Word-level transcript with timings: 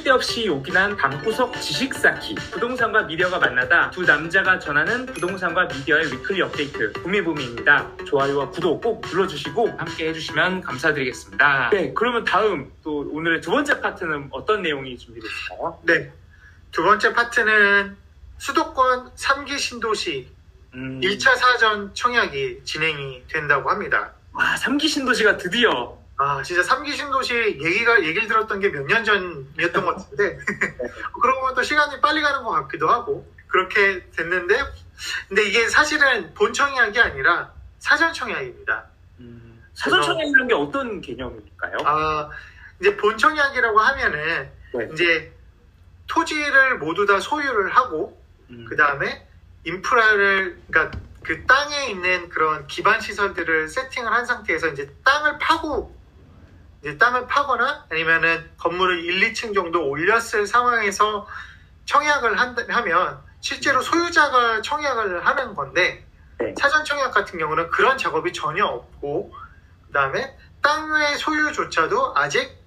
쓸데없이 0.00 0.46
요긴한 0.46 0.96
방구석 0.96 1.60
지식 1.60 1.92
쌓기 1.92 2.34
부동산과 2.34 3.02
미디어가 3.02 3.38
만나다 3.38 3.90
두 3.90 4.02
남자가 4.02 4.58
전하는 4.58 5.04
부동산과 5.04 5.66
미디어의 5.66 6.12
weekly 6.12 6.40
업데이트 6.40 6.92
부미부미입니다 6.92 7.96
좋아요와 8.06 8.50
구독 8.50 8.80
꼭 8.80 9.02
눌러주시고 9.06 9.68
함께 9.76 10.08
해주시면 10.08 10.62
감사드리겠습니다 10.62 11.70
네 11.70 11.92
그러면 11.94 12.24
다음 12.24 12.72
또 12.82 13.10
오늘의 13.10 13.42
두 13.42 13.50
번째 13.50 13.80
파트는 13.80 14.28
어떤 14.30 14.62
내용이 14.62 14.96
준비됐을까요? 14.96 15.78
네. 15.82 16.10
두 16.70 16.82
번째 16.82 17.12
파트는 17.12 17.96
수도권 18.38 19.14
3기 19.14 19.58
신도시 19.58 20.28
음... 20.74 21.00
1차 21.02 21.36
사전 21.36 21.92
청약이 21.92 22.60
진행이 22.64 23.24
된다고 23.28 23.68
합니다. 23.70 24.12
와 24.32 24.54
3기 24.54 24.88
신도시가 24.88 25.36
드디어 25.36 25.99
아, 26.22 26.42
진짜 26.42 26.60
3기 26.62 26.92
신도시 26.92 27.34
얘기가, 27.62 28.02
얘기를 28.02 28.28
들었던 28.28 28.60
게 28.60 28.68
몇 28.70 28.86
년 28.86 29.04
전이었던 29.04 29.84
것 29.86 29.96
같은데, 29.96 30.36
그러고 31.18 31.40
보면 31.40 31.54
또 31.54 31.62
시간이 31.62 31.98
빨리 32.02 32.20
가는 32.20 32.42
것 32.44 32.50
같기도 32.50 32.90
하고, 32.90 33.26
그렇게 33.48 34.04
됐는데, 34.10 34.54
근데 35.28 35.44
이게 35.48 35.66
사실은 35.68 36.34
본 36.34 36.52
청약이 36.52 37.00
아니라 37.00 37.52
사전 37.78 38.12
청약입니다. 38.12 38.84
음, 39.20 39.64
사전 39.72 40.02
청약이라는 40.02 40.46
게 40.48 40.54
어떤 40.54 41.00
개념일까요? 41.00 41.78
아, 41.86 42.28
이제 42.80 42.94
본 42.98 43.16
청약이라고 43.16 43.80
하면은, 43.80 44.50
네. 44.74 44.88
이제 44.92 45.32
토지를 46.06 46.76
모두 46.78 47.06
다 47.06 47.18
소유를 47.18 47.70
하고, 47.70 48.22
음, 48.50 48.66
그 48.68 48.76
다음에 48.76 49.26
인프라를, 49.64 50.60
그러니까 50.70 50.98
그 51.24 51.46
땅에 51.46 51.86
있는 51.88 52.28
그런 52.28 52.66
기반 52.66 53.00
시설들을 53.00 53.68
세팅을 53.68 54.12
한 54.12 54.26
상태에서 54.26 54.68
이제 54.68 54.92
땅을 55.02 55.38
파고, 55.38 55.98
이제 56.80 56.96
땅을 56.96 57.26
파거나 57.26 57.86
아니면은 57.90 58.50
건물을 58.58 59.04
1, 59.04 59.32
2층 59.32 59.54
정도 59.54 59.86
올렸을 59.88 60.46
상황에서 60.46 61.26
청약을 61.84 62.38
한, 62.38 62.56
하면 62.70 63.20
실제로 63.40 63.80
소유자가 63.82 64.62
청약을 64.62 65.26
하는 65.26 65.54
건데, 65.54 66.06
네. 66.38 66.54
사전 66.58 66.84
청약 66.84 67.10
같은 67.12 67.38
경우는 67.38 67.70
그런 67.70 67.98
작업이 67.98 68.32
전혀 68.32 68.64
없고, 68.64 69.32
그 69.86 69.92
다음에 69.92 70.36
땅의 70.62 71.18
소유조차도 71.18 72.14
아직 72.16 72.58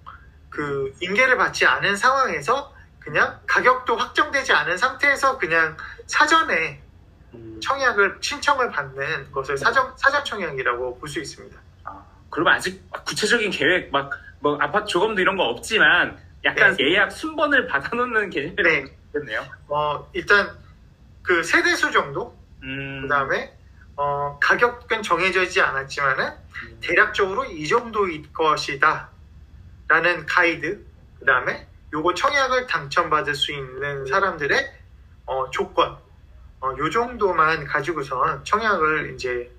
그 0.50 0.94
인계를 1.00 1.38
받지 1.38 1.66
않은 1.66 1.96
상황에서 1.96 2.74
그냥 3.00 3.40
가격도 3.48 3.96
확정되지 3.96 4.54
않은 4.54 4.78
상태에서 4.78 5.38
그냥 5.38 5.76
사전에 6.08 6.82
음, 7.34 7.60
청약을 7.62 8.20
신청을 8.22 8.72
받는 8.72 9.32
것을 9.32 9.58
사전 9.58 9.92
사전 9.98 10.24
청약이라고 10.24 11.00
볼 11.00 11.10
수 11.10 11.20
있습니다. 11.20 11.63
아, 12.34 12.36
그러면 12.36 12.54
아직 12.54 12.84
막 12.92 13.06
구체적인 13.06 13.52
계획 13.52 13.92
막 13.92 14.24
뭐 14.44 14.58
아파트 14.60 14.88
조감도 14.88 15.22
이런 15.22 15.38
거 15.38 15.46
없지만 15.46 16.20
약간 16.44 16.76
예약 16.82 17.14
순번을 17.14 17.66
받아놓는 17.66 18.30
개념이라고 18.30 18.70
네. 18.70 18.98
보겠네요. 19.14 19.46
어 19.70 20.10
일단 20.12 20.52
그 21.24 21.42
세대 21.42 21.74
수 21.76 21.90
정도? 21.92 22.38
음, 22.62 23.04
그다음에 23.04 23.58
어 23.96 24.38
가격은 24.42 25.02
정해지지 25.02 25.62
않았지만은 25.62 26.26
음, 26.26 26.78
대략적으로 26.82 27.46
이 27.46 27.66
정도일 27.66 28.34
것이다. 28.34 29.10
라는 29.88 30.26
가이드. 30.26 30.86
그다음에 31.20 31.66
요거 31.94 32.14
청약을 32.14 32.68
당첨받을 32.68 33.36
수 33.36 33.54
있는 33.54 34.06
사람들의 34.06 34.74
어, 35.26 35.50
조건. 35.52 35.98
어, 36.60 36.76
요 36.78 36.90
정도만 36.90 37.66
가지고선 37.66 38.44
청약을 38.44 39.14
이제 39.14 39.50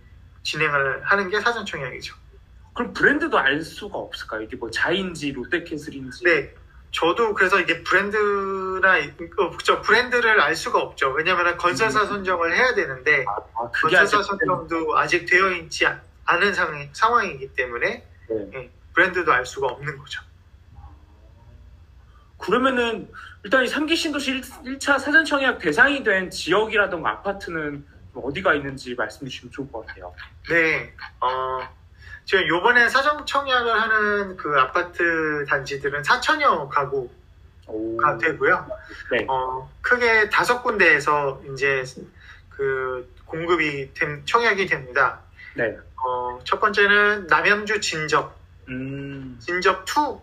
진행을 0.43 1.05
하는 1.05 1.31
게 1.31 1.41
사전 1.41 1.65
청약이죠. 1.65 2.15
그럼 2.75 2.93
브랜드도 2.93 3.39
알 3.39 3.63
수가 3.63 3.97
없을까요? 3.99 4.43
이게 4.43 4.57
뭐 4.57 4.71
자인지 4.71 5.33
롯데캐슬인지. 5.33 6.25
네, 6.25 6.53
저도 6.91 7.33
그래서 7.35 7.61
이게 7.61 7.83
브랜드나 7.85 8.97
어, 9.39 9.51
그쵸, 9.57 9.81
브랜드를 9.83 10.41
알 10.41 10.55
수가 10.57 10.81
없죠. 10.81 11.11
왜냐하면 11.13 11.57
건설사 11.57 12.05
선정을 12.05 12.55
해야 12.57 12.75
되는데 12.75 13.25
아, 13.29 13.37
아직 13.65 13.81
건설사 13.83 14.23
선정도 14.23 14.99
아직 14.99 15.25
되어 15.27 15.51
있지 15.53 15.87
않- 15.87 16.01
않은 16.25 16.53
상, 16.55 16.89
상황이기 16.93 17.55
때문에 17.55 18.07
네. 18.29 18.51
예, 18.55 18.71
브랜드도 18.93 19.33
알 19.33 19.47
수가 19.47 19.69
없는 19.69 19.97
거죠. 19.99 20.23
그러면은 22.39 23.09
일단 23.45 23.65
이 23.65 23.69
3기 23.69 23.97
신도시 23.97 24.43
1, 24.65 24.79
차 24.79 24.99
사전 24.99 25.25
청약 25.25 25.59
대상이 25.59 26.03
된 26.03 26.31
지역이라던가 26.31 27.11
아파트는 27.11 27.87
좀 28.13 28.23
어디가 28.25 28.55
있는지 28.55 28.95
말씀해 28.95 29.29
주시면 29.29 29.53
좋을 29.53 29.71
것 29.71 29.87
같아요. 29.87 30.15
네, 30.49 30.93
어, 31.21 31.61
지금 32.25 32.49
요번에 32.49 32.89
사전 32.89 33.25
청약을 33.27 33.81
하는 33.81 34.37
그 34.37 34.59
아파트 34.59 35.45
단지들은 35.49 36.03
4천여 36.03 36.69
가구가 36.69 37.11
오. 37.67 38.19
되고요. 38.19 38.67
네. 39.11 39.27
어, 39.29 39.71
크게 39.83 40.31
다섯 40.31 40.63
군데에서 40.63 41.43
이제 41.53 41.85
그 42.49 43.13
공급이 43.27 43.93
된, 43.95 44.25
청약이 44.25 44.67
됩니다. 44.67 45.21
네. 45.55 45.77
어, 45.97 46.41
첫 46.45 46.61
번째는 46.61 47.27
남양주 47.27 47.81
진접, 47.81 48.35
음. 48.69 49.37
진접 49.41 49.85
2. 49.89 50.21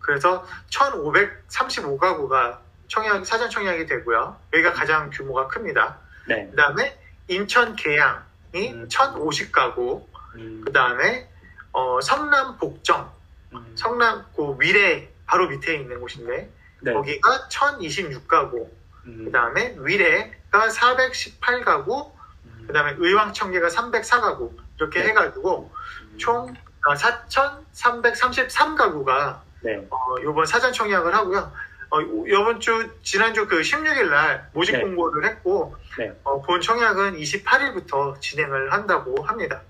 그래서 0.00 0.44
1,535가구가 0.70 2.58
청약, 2.88 3.24
사전 3.24 3.48
청약이 3.48 3.86
되고요. 3.86 4.36
여기가 4.52 4.72
가장 4.72 5.10
규모가 5.10 5.46
큽니다. 5.46 5.98
네. 6.26 6.48
그 6.50 6.56
다음에 6.56 6.98
인천 7.28 7.76
계양이 7.76 8.72
음. 8.72 8.88
1,050가구, 8.88 10.04
음. 10.36 10.62
그 10.64 10.72
다음에 10.72 11.28
어, 11.72 12.00
성남 12.00 12.56
복정, 12.58 13.12
음. 13.52 13.72
성남 13.74 14.24
그 14.36 14.54
위례 14.58 15.12
바로 15.26 15.48
밑에 15.48 15.74
있는 15.74 15.98
곳인데 16.00 16.48
네. 16.80 16.92
거기가 16.92 17.48
1,026가구, 17.48 18.68
음. 19.06 19.24
그 19.24 19.32
다음에 19.32 19.74
위례가 19.78 20.68
418가구, 20.68 22.12
음. 22.44 22.64
그 22.66 22.72
다음에 22.72 22.94
의왕청계가 22.98 23.68
304가구 23.68 24.50
이렇게 24.76 25.00
네. 25.00 25.08
해가지고 25.08 25.72
총 26.16 26.54
어, 26.84 26.94
4,333가구가 26.94 29.40
네. 29.62 29.86
어, 29.88 29.96
이번 30.20 30.44
사전 30.46 30.72
청약을 30.72 31.14
하고요. 31.14 31.52
어, 31.90 32.00
이번 32.00 32.58
주 32.58 32.90
지난주 33.02 33.46
그 33.46 33.60
16일 33.60 34.08
날 34.08 34.48
모집 34.54 34.74
네. 34.76 34.80
공고를 34.80 35.26
했고 35.26 35.76
네. 35.98 36.10
어, 36.24 36.40
본 36.40 36.60
청약은 36.60 37.18
28일부터 37.18 38.20
진행을 38.20 38.72
한다고 38.72 39.22
합니다. 39.22 39.62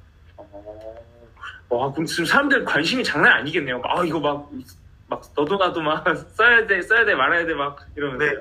어. 0.64 1.06
와, 1.68 1.92
그럼 1.92 2.06
지금 2.06 2.24
사람들 2.24 2.64
관심이 2.64 3.02
장난 3.02 3.32
아니겠네요. 3.38 3.80
막, 3.80 3.98
아, 3.98 4.04
이거 4.04 4.20
막, 4.20 4.50
막, 5.08 5.22
너도 5.34 5.56
나도 5.56 5.80
막, 5.80 6.04
써야 6.34 6.66
돼, 6.66 6.82
써야 6.82 7.04
돼, 7.04 7.14
말아야 7.14 7.46
돼, 7.46 7.54
막, 7.54 7.78
이러면서. 7.96 8.24
네. 8.24 8.38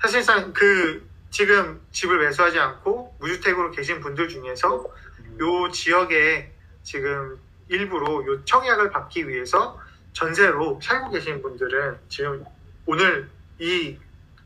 사실상 0.00 0.52
그 0.52 1.08
지금 1.30 1.80
집을 1.90 2.18
매수하지 2.18 2.58
않고 2.58 3.16
무주택으로 3.20 3.70
계신 3.70 4.00
분들 4.00 4.28
중에서 4.28 4.86
음. 5.20 5.38
요 5.40 5.70
지역에 5.70 6.52
지금 6.82 7.38
일부러 7.68 8.06
요 8.26 8.44
청약을 8.44 8.90
받기 8.90 9.28
위해서 9.28 9.78
전세로 10.12 10.80
살고 10.82 11.10
계신 11.10 11.42
분들은 11.42 11.98
지금 12.08 12.44
오늘 12.86 13.28
이 13.58 13.96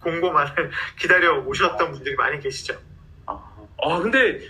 공고만을 0.01 0.71
기다려 0.99 1.39
오셨던 1.41 1.93
분들이 1.93 2.17
많이 2.17 2.41
계시죠. 2.41 2.79
아, 3.27 3.39
아, 3.83 3.99
근데 4.01 4.41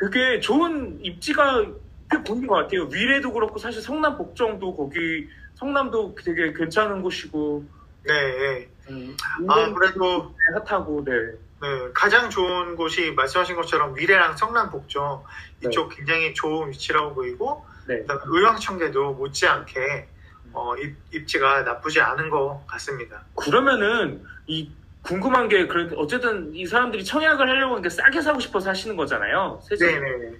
그게 0.00 0.40
좋은 0.40 0.98
입지가 1.02 1.66
꽤 2.10 2.22
보이는 2.24 2.46
것 2.46 2.54
같아요. 2.54 2.84
위례도 2.84 3.34
그렇고, 3.34 3.58
사실 3.58 3.82
성남 3.82 4.16
복정도 4.16 4.74
거기, 4.74 5.28
성남도 5.56 6.14
되게 6.24 6.54
괜찮은 6.54 7.02
곳이고, 7.02 7.64
네, 8.04 8.12
네. 8.14 8.68
음, 8.88 9.14
아, 9.46 9.70
그래도 9.74 10.34
핫하고, 10.66 11.04
네. 11.04 11.12
네, 11.12 11.68
가장 11.92 12.30
좋은 12.30 12.76
곳이 12.76 13.12
말씀하신 13.12 13.56
것처럼 13.56 13.94
위례랑 13.94 14.38
성남 14.38 14.70
복정 14.70 15.22
이쪽 15.62 15.90
굉장히 15.90 16.32
좋은 16.32 16.70
위치라고 16.70 17.14
보이고 17.14 17.66
네. 17.86 17.98
그다음에 17.98 18.22
의왕청계도 18.24 19.12
못지않게 19.12 20.08
어, 20.54 20.74
입, 20.78 20.96
입지가 21.12 21.60
나쁘지 21.64 22.00
않은 22.00 22.30
것 22.30 22.64
같습니다. 22.66 23.22
그러면은, 23.36 24.24
이, 24.46 24.70
궁금한 25.02 25.48
게, 25.48 25.66
그래, 25.66 25.90
어쨌든 25.96 26.54
이 26.54 26.66
사람들이 26.66 27.04
청약을 27.04 27.48
하려고 27.48 27.74
하니까 27.74 27.88
싸게 27.88 28.20
사고 28.20 28.38
싶어서 28.38 28.70
하시는 28.70 28.96
거잖아요. 28.96 29.60
세제. 29.66 29.86
네네. 29.98 30.32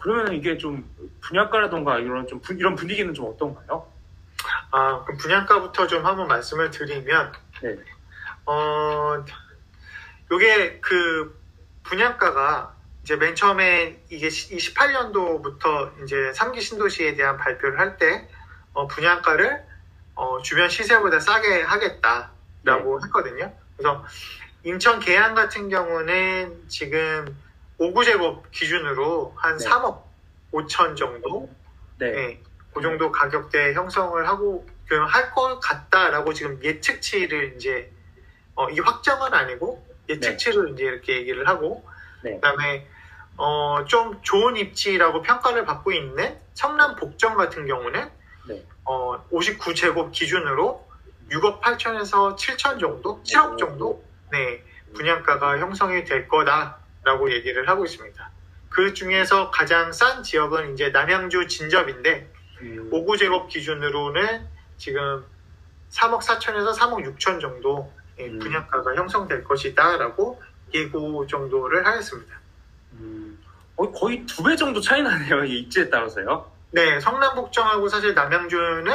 그러면 0.00 0.32
이게 0.34 0.56
좀 0.56 0.84
분양가라던가 1.20 1.98
이런 1.98 2.26
좀 2.26 2.40
분- 2.40 2.58
이런 2.58 2.74
분위기는 2.74 3.12
좀 3.14 3.26
어떤가요? 3.26 3.86
아, 4.70 5.04
그럼 5.04 5.18
분양가부터 5.18 5.86
좀 5.86 6.04
한번 6.04 6.26
말씀을 6.26 6.70
드리면, 6.70 7.32
네. 7.62 7.76
어, 8.46 9.24
요게 10.30 10.80
그 10.80 11.38
분양가가 11.84 12.74
이제 13.02 13.16
맨 13.16 13.34
처음에 13.34 14.00
이게 14.10 14.28
28년도부터 14.28 16.02
이제 16.04 16.32
3기 16.34 16.60
신도시에 16.60 17.14
대한 17.14 17.36
발표를 17.36 17.78
할 17.78 17.98
때, 17.98 18.28
어, 18.72 18.86
분양가를 18.86 19.64
어, 20.14 20.40
주변 20.42 20.68
시세보다 20.68 21.20
싸게 21.20 21.62
하겠다라고 21.62 23.02
했거든요. 23.04 23.52
그래서 23.82 24.04
인천 24.62 25.00
계양 25.00 25.34
같은 25.34 25.68
경우는 25.68 26.68
지금 26.68 27.36
5구제곱 27.80 28.42
기준으로 28.52 29.34
한 29.36 29.56
네. 29.56 29.64
3억 29.68 30.02
5천 30.52 30.96
정도 30.96 31.50
네. 31.98 32.12
네, 32.12 32.42
그 32.72 32.80
정도 32.80 33.10
가격대 33.10 33.74
형성을 33.74 34.26
하고 34.28 34.66
그할것 34.86 35.60
같다라고 35.60 36.32
지금 36.32 36.62
예측치를 36.62 37.54
이제 37.56 37.90
어, 38.54 38.68
이 38.70 38.78
확정은 38.78 39.34
아니고 39.34 39.84
예측치를 40.08 40.70
이제 40.74 40.84
이렇게 40.84 41.16
얘기를 41.16 41.48
하고 41.48 41.84
네. 42.22 42.34
그다음에 42.34 42.86
어, 43.36 43.84
좀 43.86 44.20
좋은 44.22 44.56
입지라고 44.56 45.22
평가를 45.22 45.64
받고 45.64 45.90
있는 45.90 46.38
성남 46.54 46.96
복정 46.96 47.36
같은 47.36 47.66
경우는 47.66 48.10
네. 48.48 48.64
어, 48.84 49.26
59제곱 49.30 50.12
기준으로 50.12 50.86
6억 51.30 51.60
8천에서 51.60 52.36
7천 52.36 52.78
정도, 52.78 53.22
7억 53.22 53.58
정도 53.58 54.04
네, 54.30 54.62
분양가가 54.94 55.58
형성이 55.58 56.04
될 56.04 56.28
거다라고 56.28 57.32
얘기를 57.32 57.68
하고 57.68 57.84
있습니다. 57.84 58.30
그 58.68 58.94
중에서 58.94 59.50
가장 59.50 59.92
싼 59.92 60.22
지역은 60.22 60.74
이제 60.74 60.88
남양주 60.88 61.46
진접인데 61.48 62.30
음, 62.62 62.90
5구 62.90 63.18
제곱 63.18 63.48
기준으로는 63.48 64.46
지금 64.78 65.24
3억 65.90 66.20
4천에서 66.20 66.74
3억 66.74 67.16
6천 67.16 67.40
정도 67.40 67.92
예, 68.18 68.26
음. 68.26 68.38
분양가가 68.38 68.94
형성될 68.94 69.44
것이다라고 69.44 70.42
예고 70.74 71.26
정도를 71.26 71.86
하였습니다. 71.86 72.40
음, 72.94 73.38
거의, 73.76 73.92
거의 73.92 74.26
두배 74.26 74.56
정도 74.56 74.80
차이 74.80 75.02
나네요. 75.02 75.44
이 75.44 75.60
입지에 75.60 75.90
따라서요. 75.90 76.50
네, 76.70 76.98
성남복정하고 77.00 77.88
사실 77.88 78.14
남양주는 78.14 78.90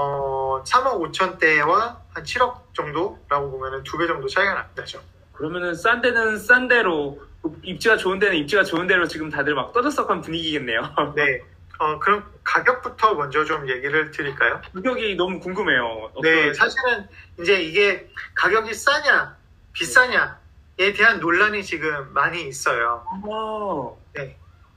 어, 0.00 0.62
3억 0.64 1.10
5천대와 1.12 1.96
한 2.14 2.22
7억 2.22 2.72
정도라고 2.72 3.50
보면 3.50 3.82
두배 3.82 4.06
정도 4.06 4.28
차이가 4.28 4.64
나죠. 4.76 5.02
그러면은 5.32 5.74
싼 5.74 6.00
데는 6.00 6.38
싼 6.38 6.68
대로 6.68 7.20
입지가 7.64 7.96
좋은 7.96 8.20
데는 8.20 8.36
입지가 8.36 8.62
좋은 8.62 8.86
대로 8.86 9.08
지금 9.08 9.28
다들 9.28 9.54
막 9.56 9.72
떠들썩한 9.72 10.20
분위기겠네요. 10.20 10.82
네, 11.16 11.40
어, 11.80 11.98
그럼 11.98 12.24
가격부터 12.44 13.14
먼저 13.14 13.44
좀 13.44 13.68
얘기를 13.68 14.12
드릴까요? 14.12 14.60
가격이 14.72 15.16
너무 15.16 15.40
궁금해요. 15.40 16.12
네, 16.22 16.54
사실은 16.54 17.08
이제 17.40 17.60
이게 17.60 18.08
가격이 18.36 18.72
싸냐, 18.74 19.36
비싸냐에 19.72 20.92
대한 20.96 21.18
논란이 21.18 21.64
지금 21.64 22.12
많이 22.14 22.46
있어요. 22.46 23.04
아, 23.10 23.90
네. 24.14 24.36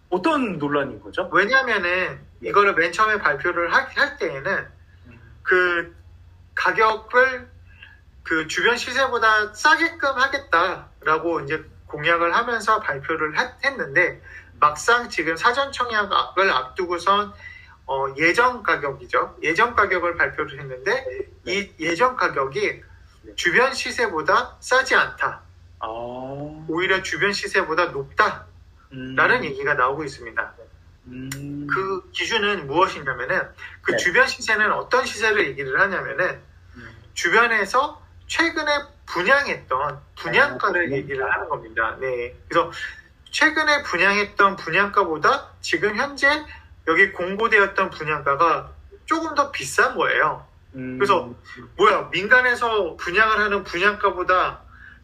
어떤 0.09 0.57
논란인 0.57 0.99
거죠? 0.99 1.29
왜냐면은 1.31 2.19
이거를 2.41 2.73
맨 2.73 2.91
처음에 2.91 3.19
발표를 3.19 3.71
하- 3.71 3.87
할 3.95 4.17
때에는 4.17 4.80
그 5.43 5.95
가격을 6.55 7.49
그 8.23 8.47
주변 8.47 8.77
시세보다 8.77 9.53
싸게끔 9.53 10.09
하겠다라고 10.17 11.41
이제 11.41 11.63
공약을 11.87 12.35
하면서 12.35 12.79
발표를 12.79 13.37
했- 13.37 13.65
했는데 13.65 14.21
막상 14.59 15.09
지금 15.09 15.35
사전 15.35 15.71
청약을 15.71 16.49
앞두고선 16.51 17.33
어, 17.87 18.05
예정 18.17 18.63
가격이죠. 18.63 19.37
예정 19.41 19.75
가격을 19.75 20.15
발표를 20.15 20.59
했는데 20.59 21.05
이 21.45 21.69
예정 21.79 22.15
가격이 22.15 22.83
주변 23.35 23.73
시세보다 23.73 24.55
싸지 24.59 24.95
않다. 24.95 25.41
아, 25.79 25.87
오히려 26.67 27.01
주변 27.01 27.33
시세보다 27.33 27.85
높다라는 27.87 28.45
음, 28.93 29.43
얘기가 29.43 29.73
나오고 29.73 30.03
있습니다. 30.03 30.53
음, 31.07 31.67
그 31.67 32.09
기준은 32.11 32.67
무엇이냐면은 32.67 33.41
그 33.81 33.91
네. 33.91 33.97
주변 33.97 34.27
시세는 34.27 34.71
어떤 34.71 35.05
시세를 35.05 35.47
얘기를 35.47 35.79
하냐면은 35.79 36.39
음, 36.75 36.95
주변에서 37.13 38.01
최근에 38.27 38.71
분양했던 39.07 39.99
분양가를 40.15 40.53
아, 40.53 40.57
분양가. 40.57 40.91
얘기를 40.91 41.33
하는 41.33 41.49
겁니다. 41.49 41.97
네. 41.99 42.35
그래서 42.47 42.71
최근에 43.31 43.83
분양했던 43.83 44.55
분양가보다 44.55 45.49
지금 45.61 45.95
현재 45.95 46.45
여기 46.87 47.11
공고되었던 47.11 47.89
분양가가 47.89 48.71
조금 49.05 49.35
더 49.35 49.51
비싼 49.51 49.95
거예요. 49.95 50.45
음, 50.75 50.97
그래서 50.97 51.33
뭐야, 51.75 52.09
민간에서 52.11 52.95
분양을 52.95 53.39
하는 53.39 53.63
분양가보다 53.63 54.61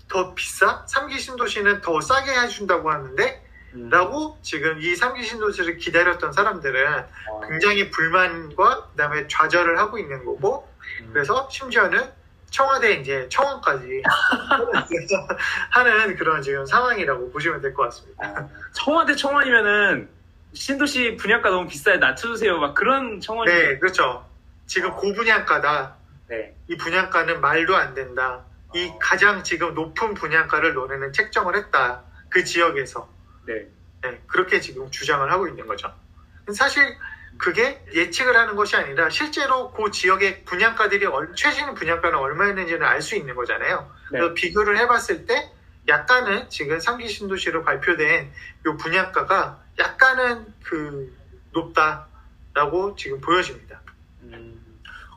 더 0.07 0.33
비싸? 0.33 0.85
삼기 0.87 1.19
신도시는 1.19 1.81
더 1.81 1.99
싸게 1.99 2.31
해준다고 2.31 2.89
하는데? 2.89 3.46
음, 3.77 3.89
라고 3.89 4.37
지금 4.41 4.81
이 4.81 4.95
삼기 4.95 5.23
신도시를 5.23 5.77
기다렸던 5.77 6.31
사람들은 6.33 6.87
아, 6.87 7.05
굉장히 7.47 7.89
불만과 7.91 8.87
그다음에 8.89 9.27
좌절을 9.27 9.77
하고 9.77 9.97
있는 9.99 10.25
거고 10.25 10.67
음, 11.01 11.09
그래서 11.13 11.47
심지어는 11.51 12.11
청와대 12.49 12.93
이제 12.93 13.27
청원까지 13.29 14.01
하는 15.71 16.15
그런 16.15 16.41
지금 16.41 16.65
상황이라고 16.65 17.31
보시면 17.31 17.61
될 17.61 17.73
것 17.73 17.83
같습니다. 17.83 18.23
아, 18.25 18.47
청와대 18.73 19.15
청원이면은 19.15 20.09
신도시 20.53 21.17
분양가 21.17 21.49
너무 21.49 21.67
비싸요 21.67 21.97
낮춰주세요 21.97 22.57
막 22.57 22.73
그런 22.73 23.19
청원이 23.19 23.51
네, 23.51 23.77
그렇죠. 23.77 24.25
지금 24.65 24.91
고분양가다. 24.95 25.95
네. 26.29 26.55
이 26.67 26.75
분양가는 26.77 27.39
말도 27.41 27.75
안 27.75 27.93
된다. 27.93 28.43
이 28.73 28.91
가장 28.99 29.43
지금 29.43 29.73
높은 29.73 30.13
분양가를 30.13 30.73
너네는 30.73 31.13
책정을 31.13 31.55
했다. 31.55 32.03
그 32.29 32.43
지역에서. 32.43 33.07
네. 33.47 33.67
네, 34.03 34.21
그렇게 34.27 34.59
지금 34.61 34.89
주장을 34.91 35.29
하고 35.31 35.47
있는 35.47 35.65
거죠. 35.65 35.91
사실 36.53 36.83
그게 37.37 37.83
예측을 37.93 38.35
하는 38.35 38.55
것이 38.55 38.75
아니라 38.75 39.09
실제로 39.09 39.71
그 39.71 39.89
지역의 39.91 40.43
분양가들이 40.45 41.05
얼- 41.05 41.33
최신 41.35 41.73
분양가는 41.73 42.17
얼마였는지는 42.17 42.83
알 42.85 43.01
수 43.01 43.15
있는 43.15 43.35
거잖아요. 43.35 43.91
네. 44.11 44.19
그래서 44.19 44.33
비교를 44.33 44.77
해봤을 44.77 45.25
때 45.25 45.51
약간은 45.87 46.49
지금 46.49 46.77
3기 46.77 47.07
신도시로 47.09 47.63
발표된 47.63 48.31
이 48.65 48.77
분양가가 48.77 49.63
약간은 49.79 50.45
그 50.63 51.15
높다라고 51.53 52.95
지금 52.95 53.19
보여집니다. 53.21 53.81
음, 54.23 54.61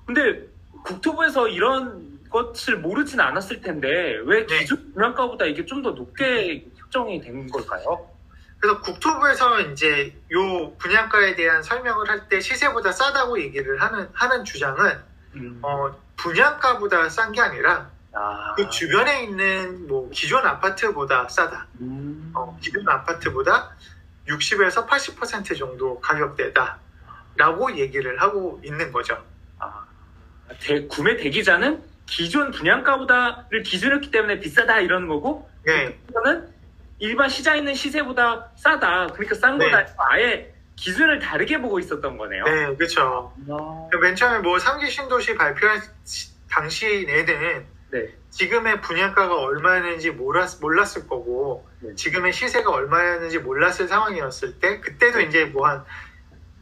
근데 0.06 0.47
국토부에서 0.85 1.49
이런 1.49 2.21
것을 2.31 2.76
모르진 2.79 3.21
않았을 3.21 3.61
텐데 3.61 3.88
왜 4.25 4.47
네. 4.47 4.59
기존 4.61 4.93
분양가보다 4.94 5.47
이게 5.47 5.65
좀 5.65 5.83
더 5.83 5.91
높게 5.91 6.65
책정이 6.76 7.21
된 7.21 7.49
걸까요? 7.49 8.10
그래서 8.61 8.81
국토부에서 8.83 9.61
이제 9.62 10.15
요 10.33 10.75
분양가에 10.77 11.35
대한 11.35 11.62
설명을 11.62 12.09
할 12.09 12.29
때 12.29 12.41
시세보다 12.41 12.93
싸다고 12.93 13.41
얘기를 13.41 13.81
하는 13.81 14.09
하는 14.12 14.45
주장은 14.45 14.99
음, 15.35 15.59
어, 15.62 15.91
분양가보다 16.17 17.09
싼 17.09 17.33
게 17.33 17.41
아니라 17.41 17.91
아, 18.12 18.55
그 18.57 18.69
주변에 18.69 19.25
있는 19.25 19.87
뭐 19.89 20.11
기존 20.12 20.45
아파트보다 20.47 21.29
싸다. 21.29 21.67
음, 21.81 22.31
어, 22.35 22.57
기존 22.61 22.87
아파트보다 22.89 23.75
60에서 24.29 24.87
80% 24.87 25.59
정도 25.59 25.99
가격대다라고 26.01 27.77
얘기를 27.79 28.21
하고 28.21 28.61
있는 28.62 28.93
거죠. 28.93 29.25
아, 29.59 29.87
대, 30.61 30.87
구매 30.87 31.17
대기자는 31.17 31.83
기존 32.07 32.51
분양가보다를 32.51 33.62
기준했기 33.62 34.11
때문에 34.11 34.40
비싸다 34.40 34.81
이런 34.81 35.09
거고 35.09 35.49
네, 35.64 35.99
이거는 36.11 36.52
일반 37.00 37.28
시장에 37.28 37.59
있는 37.59 37.75
시세보다 37.75 38.50
싸다 38.57 39.09
그러니까 39.09 39.35
싼 39.35 39.59
네. 39.59 39.71
거다 39.71 39.87
아예 40.11 40.54
기준을 40.76 41.19
다르게 41.19 41.61
보고 41.61 41.78
있었던 41.78 42.16
거네요. 42.16 42.45
네, 42.45 42.76
그렇죠. 42.76 43.35
아, 43.50 43.88
맨 44.00 44.14
처음에 44.16 44.38
뭐 44.38 44.57
3기 44.57 44.88
신도시 44.88 45.35
발표한 45.35 45.80
시- 46.04 46.30
당시에는 46.50 47.66
네. 47.90 48.14
지금의 48.30 48.80
분양가가 48.80 49.35
얼마였는지 49.35 50.11
몰랐, 50.12 50.59
몰랐을 50.61 51.07
거고 51.09 51.69
네. 51.80 51.95
지금의 51.95 52.33
시세가 52.33 52.71
얼마였는지 52.71 53.38
몰랐을 53.40 53.88
상황이었을 53.88 54.59
때 54.61 54.80
그때도 54.80 55.21
이제 55.23 55.45
뭐 55.47 55.66
한 55.69 55.85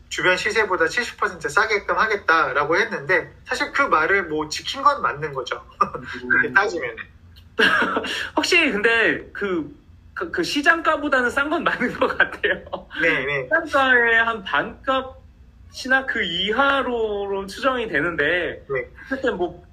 주변 0.08 0.36
시세보다 0.38 0.86
70% 0.86 1.50
싸게끔 1.50 1.98
하겠다라고 1.98 2.76
했는데 2.78 3.30
사실 3.44 3.70
그 3.72 3.82
말을 3.82 4.24
뭐 4.24 4.48
지킨 4.48 4.82
건 4.82 5.02
맞는 5.02 5.34
거죠. 5.34 5.62
그렇게 6.28 6.50
따지면 6.54 6.96
확실히 8.34 8.72
근데 8.72 9.28
그, 9.34 9.70
그, 10.18 10.32
그 10.32 10.42
시장가보다는 10.42 11.30
싼건 11.30 11.62
맞는 11.62 11.94
것 11.94 12.18
같아요. 12.18 12.64
네, 13.00 13.24
네. 13.24 13.44
시장가의 13.44 14.24
한 14.24 14.42
반값이나 14.42 16.06
그 16.06 16.20
이하로 16.24 17.46
추정이 17.46 17.86
되는데 17.86 18.66
네. 18.68 18.90
하여튼 19.08 19.36
뭐 19.36 19.64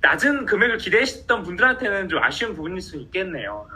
낮은 0.00 0.46
금액을 0.46 0.78
기대했던 0.78 1.44
분들한테는 1.44 2.08
좀 2.08 2.20
아쉬운 2.20 2.56
부분일 2.56 2.80
수 2.80 2.96
있겠네요. 2.96 3.68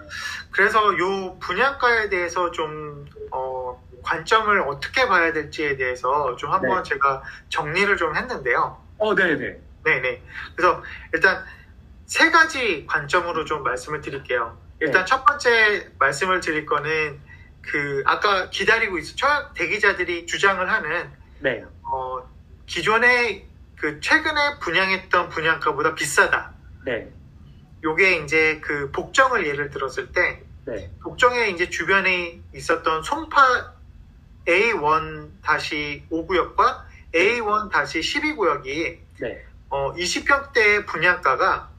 그래서 0.50 0.98
요 0.98 1.38
분양가에 1.38 2.08
대해서 2.08 2.50
좀 2.50 3.06
어, 3.30 3.80
관점을 4.02 4.60
어떻게 4.62 5.06
봐야 5.06 5.32
될지에 5.32 5.76
대해서 5.76 6.34
좀 6.34 6.50
한번 6.50 6.82
네. 6.82 6.88
제가 6.88 7.22
정리를 7.50 7.96
좀 7.96 8.16
했는데요. 8.16 8.84
어, 8.98 9.14
네네. 9.14 9.60
네네. 9.84 10.22
그래서 10.56 10.82
일단 11.14 11.44
세 12.06 12.32
가지 12.32 12.84
관점으로 12.88 13.44
좀 13.44 13.62
말씀을 13.62 14.00
드릴게요. 14.00 14.58
일단 14.80 15.02
네. 15.02 15.06
첫 15.06 15.24
번째 15.24 15.90
말씀을 15.98 16.40
드릴 16.40 16.66
거는 16.66 17.20
그 17.62 18.02
아까 18.06 18.50
기다리고 18.50 18.98
있어 18.98 19.14
청약 19.16 19.54
대기자들이 19.54 20.26
주장을 20.26 20.70
하는 20.70 21.10
네. 21.40 21.64
어, 21.82 22.28
기존에 22.66 23.46
그 23.76 24.00
최근에 24.00 24.58
분양했던 24.60 25.28
분양가보다 25.28 25.94
비싸다. 25.94 26.52
네. 26.84 27.12
요게 27.82 28.24
이제 28.24 28.60
그 28.60 28.90
복정을 28.90 29.46
예를 29.46 29.70
들었을 29.70 30.12
때 30.12 30.42
네. 30.64 30.90
복정에 31.02 31.48
이제 31.48 31.70
주변에 31.70 32.40
있었던 32.54 33.02
송파 33.02 33.74
A1-5구역과 34.46 36.84
A1-12구역이 37.14 38.98
네. 39.20 39.44
어, 39.68 39.92
20평대 39.94 40.86
분양가가 40.86 41.70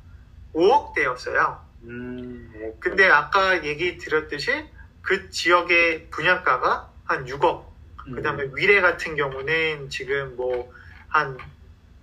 5억대였어요. 0.54 1.67
음, 1.84 2.52
뭐, 2.54 2.78
근데 2.80 3.08
아까 3.10 3.64
얘기 3.64 3.98
드렸듯이 3.98 4.66
그 5.02 5.30
지역의 5.30 6.10
분양가가 6.10 6.92
한 7.06 7.26
6억. 7.26 7.66
음, 8.08 8.16
그 8.16 8.22
다음에 8.22 8.50
위례 8.54 8.82
같은 8.82 9.16
경우는 9.16 9.90
지금 9.90 10.36
뭐 10.36 10.78
한 11.10 11.38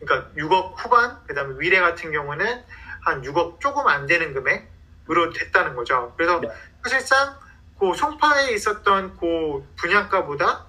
그러니까 0.00 0.31
6억 0.37 0.75
후반. 0.76 1.19
그 1.26 1.35
다음에 1.35 1.54
위례 1.59 1.81
같은 1.81 2.11
경우는 2.12 2.64
한 3.02 3.23
6억 3.23 3.61
조금 3.61 3.87
안 3.87 4.07
되는 4.07 4.33
금액으로 4.33 5.33
됐다는 5.33 5.75
거죠. 5.76 6.12
그래서 6.16 6.40
네. 6.40 6.49
사실상 6.83 7.37
그 7.78 7.95
송파에 7.95 8.52
있었던 8.52 9.16
그 9.19 9.66
분양가보다 9.76 10.66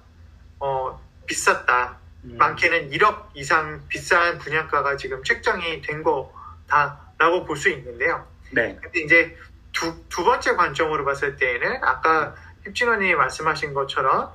어 0.60 1.00
비쌌다. 1.26 1.98
음, 2.24 2.36
많게는 2.38 2.90
1억 2.90 3.28
이상 3.34 3.82
비싼 3.88 4.38
분양가가 4.38 4.96
지금 4.96 5.22
책정이 5.22 5.82
된 5.82 6.02
거다라고 6.02 7.44
볼 7.46 7.56
수 7.56 7.68
있는데요. 7.70 8.26
네, 8.50 8.78
근데 8.82 9.00
이제 9.00 9.36
두, 9.72 9.94
두 10.08 10.24
번째 10.24 10.54
관점으로 10.56 11.04
봤을 11.04 11.36
때에는 11.36 11.82
아까 11.82 12.34
힙진원이 12.64 13.14
말씀하신 13.14 13.74
것처럼 13.74 14.30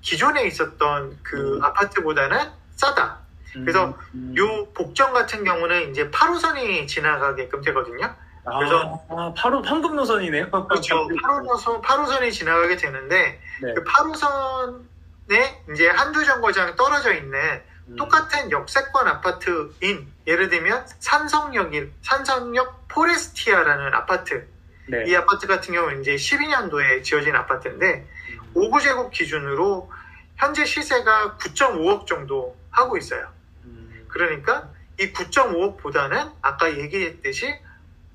기존에 0.00 0.44
있었던 0.46 1.18
그 1.22 1.56
음. 1.56 1.64
아파트보다는 1.64 2.50
싸다. 2.76 3.20
그래서 3.52 3.96
음, 4.14 4.34
요 4.38 4.66
복정 4.72 5.12
같은 5.12 5.44
경우는 5.44 5.90
이제 5.90 6.08
8호선이 6.10 6.88
지나가게끔 6.88 7.60
되거든요. 7.62 8.06
아, 8.44 8.58
그래서- 8.58 9.04
아, 9.10 9.32
바로 9.36 9.62
황금 9.62 9.94
노선이네요. 9.94 10.50
그렇죠. 10.50 11.06
8호선, 11.06 11.82
8호선이 11.82 12.32
지나가게 12.32 12.76
되는데 12.76 13.40
네. 13.62 13.74
그 13.74 13.84
8호선에 13.84 15.72
이제 15.72 15.88
한두 15.88 16.24
정거장 16.24 16.74
떨어져 16.76 17.12
있는 17.12 17.62
음, 17.88 17.96
똑같은 17.96 18.50
역세권 18.50 19.08
아파트인 19.08 20.12
예를 20.26 20.48
들면 20.48 20.86
산성역인 21.00 21.92
산성역 22.02 22.88
포레스티아라는 22.88 23.94
아파트 23.94 24.46
네. 24.86 25.04
이 25.06 25.16
아파트 25.16 25.46
같은 25.46 25.74
경우는 25.74 26.02
이제 26.02 26.16
12년도에 26.16 27.02
지어진 27.02 27.34
아파트인데 27.34 28.06
5구제곱 28.54 29.10
기준으로 29.10 29.90
현재 30.36 30.64
시세가 30.64 31.38
9.5억 31.38 32.06
정도 32.06 32.56
하고 32.70 32.96
있어요. 32.96 33.28
음, 33.64 34.06
그러니까 34.08 34.68
이 34.98 35.12
9.5억보다는 35.12 36.32
아까 36.42 36.76
얘기했듯이 36.76 37.54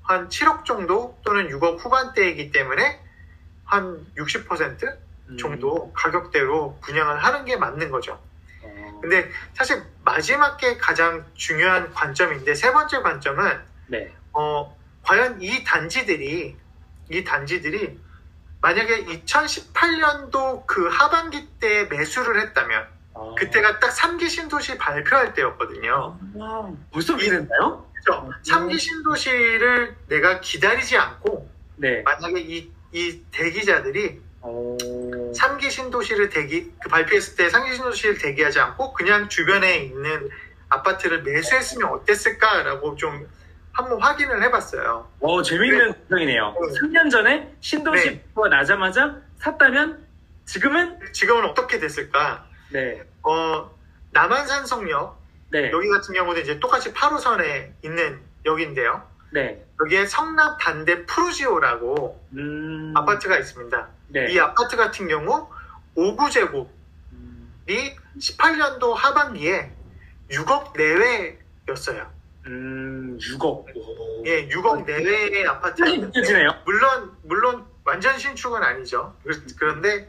한 0.02 0.28
7억 0.28 0.64
정도 0.64 1.18
또는 1.24 1.48
6억 1.48 1.78
후반대이기 1.78 2.50
때문에 2.50 3.00
한 3.64 4.06
60% 4.16 4.96
음, 5.30 5.36
정도 5.36 5.92
가격대로 5.92 6.78
분양을 6.82 7.22
하는 7.22 7.44
게 7.44 7.56
맞는 7.56 7.90
거죠. 7.90 8.18
어, 8.98 9.00
근데 9.00 9.30
사실 9.54 9.82
마지막 10.04 10.56
게 10.56 10.76
가장 10.76 11.24
중요한 11.34 11.92
관점인데 11.94 12.54
세 12.54 12.72
번째 12.72 13.00
관점은 13.00 13.60
네. 13.86 14.12
어, 14.32 14.76
과연 15.02 15.40
이 15.40 15.64
단지들이 15.64 16.56
이 17.10 17.24
단지들이 17.24 17.98
만약에 18.60 19.04
2018년도 19.04 20.66
그 20.66 20.88
하반기 20.88 21.46
때 21.60 21.84
매수를 21.84 22.40
했다면 22.40 22.86
아, 23.14 23.34
그때가 23.36 23.78
딱 23.78 23.90
3기 23.90 24.28
신도시 24.28 24.78
발표할 24.78 25.32
때였거든요. 25.32 26.18
아, 26.40 26.72
벌써 26.92 27.16
됐나요? 27.16 27.88
그렇죠? 28.04 28.30
3기 28.46 28.78
신도시를 28.78 29.96
내가 30.08 30.40
기다리지 30.40 30.96
않고 30.96 31.48
네. 31.76 32.02
만약에 32.02 32.40
이, 32.40 32.70
이 32.92 33.22
대기자들이 33.30 34.20
어, 35.68 35.70
3기 35.70 35.70
신도시를 35.70 36.30
대기 36.30 36.72
그 36.82 36.88
발표했을 36.88 37.36
때 37.36 37.48
3기 37.48 37.74
신도시를 37.74 38.18
대기하지 38.18 38.58
않고 38.58 38.94
그냥 38.94 39.28
주변에 39.28 39.78
있는 39.78 40.28
아파트를 40.70 41.22
매수했으면 41.22 41.88
어땠을까라고 41.90 42.96
좀 42.96 43.28
한번 43.72 44.00
확인을 44.00 44.42
해봤어요. 44.42 45.08
어, 45.20 45.42
재밌는 45.42 45.94
구성이네요. 46.08 46.54
네. 46.60 46.80
3년 46.80 47.10
전에 47.10 47.54
신도시 47.60 48.10
네. 48.10 48.24
가 48.34 48.48
나자마자 48.48 49.16
샀다면 49.38 50.04
지금은 50.46 50.98
지금은 51.12 51.44
어떻게 51.44 51.78
됐을까? 51.78 52.44
네. 52.72 53.02
어, 53.22 53.70
남한산성역 54.10 55.18
네. 55.50 55.70
여기 55.70 55.88
같은 55.88 56.14
경우도 56.14 56.40
이제 56.40 56.58
똑같이 56.58 56.92
8호선에 56.92 57.72
있는 57.84 58.20
역인데요. 58.44 59.02
네. 59.30 59.64
여기에 59.80 60.06
성남 60.06 60.56
반대 60.58 61.04
프루지오라고 61.06 62.20
음, 62.32 62.92
아파트가 62.96 63.38
있습니다. 63.38 63.88
네. 64.08 64.32
이 64.32 64.40
아파트 64.40 64.76
같은 64.76 65.06
경우 65.06 65.48
5구제곱이 65.96 66.68
음, 67.12 67.52
18년도 68.18 68.92
하반기에 68.94 69.72
6억 70.30 70.76
내외였어요. 70.76 72.10
음, 72.46 73.18
6억. 73.20 73.44
오. 73.76 74.22
예, 74.26 74.48
6억 74.48 74.84
내외의 74.86 75.46
아파트였는데 75.46 76.06
느껴지네요. 76.06 76.50
물론 76.64 77.12
물론 77.22 77.66
완전 77.84 78.18
신축은 78.18 78.62
아니죠. 78.62 79.14
그- 79.24 79.46
그런데 79.58 80.08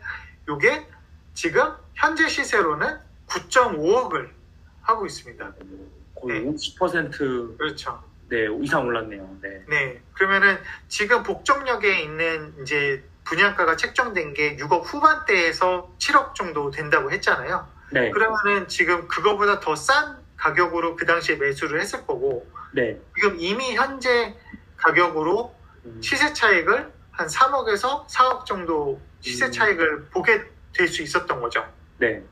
이게 0.49 0.85
지금 1.33 1.71
현재 1.95 2.27
시세로는 2.27 2.97
9.5억을 3.27 4.29
하고 4.81 5.05
있습니다. 5.05 5.53
거의 6.21 6.41
네. 6.41 6.45
50% 6.51 7.57
그렇죠. 7.57 8.03
네, 8.29 8.45
이상 8.61 8.85
올랐네요. 8.85 9.37
네. 9.41 9.63
네. 9.69 10.01
그러면은 10.13 10.57
지금 10.87 11.23
복정역에 11.23 12.01
있는 12.01 12.53
이제 12.61 13.03
분양가가 13.33 13.75
책정된 13.75 14.33
게 14.33 14.57
6억 14.57 14.81
후반대에서 14.85 15.91
7억 15.99 16.33
정도 16.33 16.71
된다고 16.71 17.11
했잖아요. 17.11 17.67
네. 17.91 18.09
그러면은 18.09 18.67
지금 18.67 19.07
그거보다 19.07 19.59
더 19.59 19.75
싼 19.75 20.17
가격으로 20.35 20.95
그 20.95 21.05
당시에 21.05 21.35
매수를 21.35 21.79
했을 21.79 22.05
거고 22.07 22.49
네. 22.73 22.97
지금 23.15 23.35
이미 23.39 23.75
현재 23.75 24.35
가격으로 24.77 25.53
음, 25.85 26.01
시세 26.01 26.33
차익을 26.33 26.91
한 27.11 27.27
3억에서 27.27 28.07
4억 28.07 28.45
정도 28.45 28.99
시세 29.19 29.45
음. 29.47 29.51
차익을 29.51 30.05
보게 30.05 30.43
될 30.73 30.87
수 30.87 31.01
있었던 31.01 31.41
거죠. 31.41 31.65
네. 31.97 32.23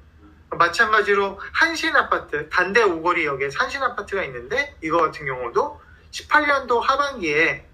마찬가지로 0.49 1.39
한신 1.53 1.95
아파트, 1.95 2.47
단대 2.49 2.81
오거리역에 2.81 3.49
한신 3.53 3.83
아파트가 3.83 4.23
있는데 4.23 4.75
이거 4.81 4.99
같은 5.01 5.25
경우도 5.25 5.81
18년도 6.11 6.79
하반기에 6.79 7.65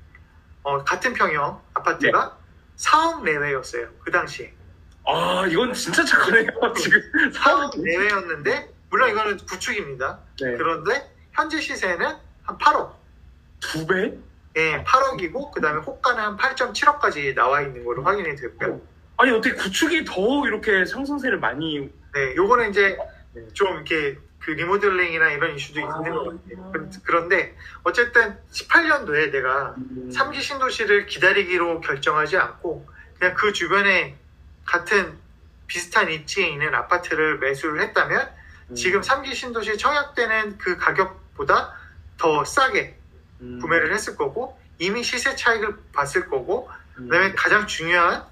어, 0.64 0.84
같은 0.84 1.14
평형 1.14 1.62
아파트가 1.76 2.38
4억 2.78 3.24
내외였어요. 3.24 3.88
그 4.04 4.12
당시에. 4.12 4.54
아, 5.06 5.46
이건 5.50 5.74
진짜 5.74 6.04
착하네요. 6.04 6.48
지금 6.78 7.02
4억 7.32 7.82
내외였는데 7.82 8.70
물론 8.90 9.10
이거는 9.10 9.38
구축입니다. 9.38 10.20
네. 10.42 10.58
그런데 10.58 11.12
현재 11.32 11.60
시세는 11.60 12.06
한 12.44 12.58
8억. 12.58 12.94
두 13.60 13.88
배? 13.88 14.14
예, 14.56 14.84
8억이고 14.84 15.52
그다음에 15.52 15.80
호가는 15.82 16.22
한 16.24 16.38
8.7억까지 16.38 17.34
나와 17.34 17.62
있는 17.62 17.84
걸로 17.84 18.04
확인이 18.04 18.36
됐고요. 18.36 18.82
아니, 19.18 19.32
어떻게 19.32 19.56
구축이 19.56 20.06
더 20.06 20.46
이렇게 20.46 20.86
상승세를 20.86 21.40
많이 21.40 21.90
네, 22.14 22.36
요거는 22.36 22.70
이제 22.70 22.98
네. 23.34 23.48
좀 23.54 23.74
이렇게 23.76 24.18
그 24.44 24.52
리모델링이나 24.52 25.30
이런 25.32 25.56
이슈도 25.56 25.80
아. 25.80 25.98
있는 25.98 26.12
것 26.14 26.24
같아요. 26.26 26.72
그- 26.74 26.90
그런데 27.06 27.56
어쨌든 27.84 28.38
18년도에 28.52 29.32
내가 29.32 29.74
음, 29.78 30.10
3기 30.14 30.42
신도시를 30.42 31.06
기다리기로 31.06 31.80
결정하지 31.82 32.38
않고 32.38 32.86
그냥 33.18 33.36
그 33.36 33.54
주변에 33.54 34.18
같은 34.66 35.18
비슷한 35.68 36.12
입지에 36.12 36.48
있는 36.50 36.76
아파트를 36.76 37.40
매수를 37.40 37.82
했다면 37.82 38.30
음, 38.72 38.76
지금 38.76 39.00
3기 39.02 39.34
신도시 39.34 39.78
청약되는 39.78 40.58
그 40.58 40.76
가격보다 40.78 41.74
더 42.18 42.44
싸게 42.44 42.98
음, 43.42 43.60
구매를 43.62 43.94
했을 43.94 44.18
거고 44.18 44.60
이미 44.78 45.04
시세 45.04 45.36
차익을 45.38 45.78
봤을 45.94 46.28
거고 46.30 46.70
음, 46.98 47.08
그다음에 47.08 47.34
가장 47.34 47.66
중요한 47.66 48.26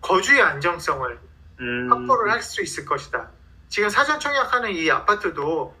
거주의 0.00 0.40
안정성을 0.40 1.18
음, 1.60 1.88
확보를 1.90 2.30
할 2.30 2.40
수 2.40 2.62
있을 2.62 2.84
것이다. 2.86 3.30
지금 3.70 3.88
사전 3.88 4.18
청약하는 4.20 4.70
이 4.72 4.90
아파트도 4.90 5.74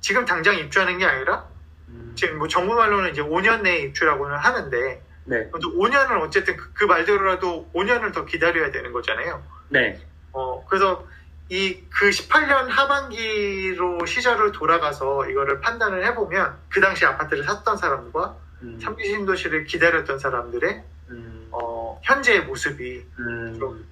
지금 0.00 0.24
당장 0.24 0.56
입주하는 0.56 0.98
게 0.98 1.04
아니라 1.04 1.46
음, 1.88 2.12
지금 2.16 2.38
뭐 2.38 2.48
정부 2.48 2.74
말로는 2.74 3.10
이제 3.12 3.22
5년 3.22 3.60
내에 3.62 3.80
입주라고는 3.82 4.36
하는데 4.36 5.02
네. 5.24 5.50
또 5.50 5.58
5년을 5.76 6.20
어쨌든 6.22 6.56
그, 6.56 6.72
그 6.72 6.84
말대로라도 6.84 7.70
5년을 7.74 8.14
더 8.14 8.24
기다려야 8.24 8.70
되는 8.72 8.92
거잖아요. 8.92 9.42
네. 9.68 10.00
어 10.32 10.64
그래서 10.68 11.06
이 11.50 11.84
그 11.90 12.10
18년 12.10 12.68
하반기로 12.68 14.04
시절을 14.06 14.52
돌아가서 14.52 15.28
이거를 15.30 15.60
판단을 15.60 16.04
해보면 16.06 16.56
그 16.70 16.80
당시 16.80 17.04
아파트를 17.06 17.44
샀던 17.44 17.76
사람과 17.76 18.36
음, 18.62 18.78
삼기 18.80 19.04
신도시를 19.04 19.64
기다렸던 19.64 20.18
사람들의 20.18 20.82
음, 21.10 21.48
어, 21.50 22.00
현재의 22.04 22.42
모습이 22.44 23.04
음. 23.18 23.56
좀 23.58 23.86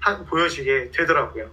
한- 0.00 0.24
보여지게 0.26 0.90
되더라고요. 0.92 1.50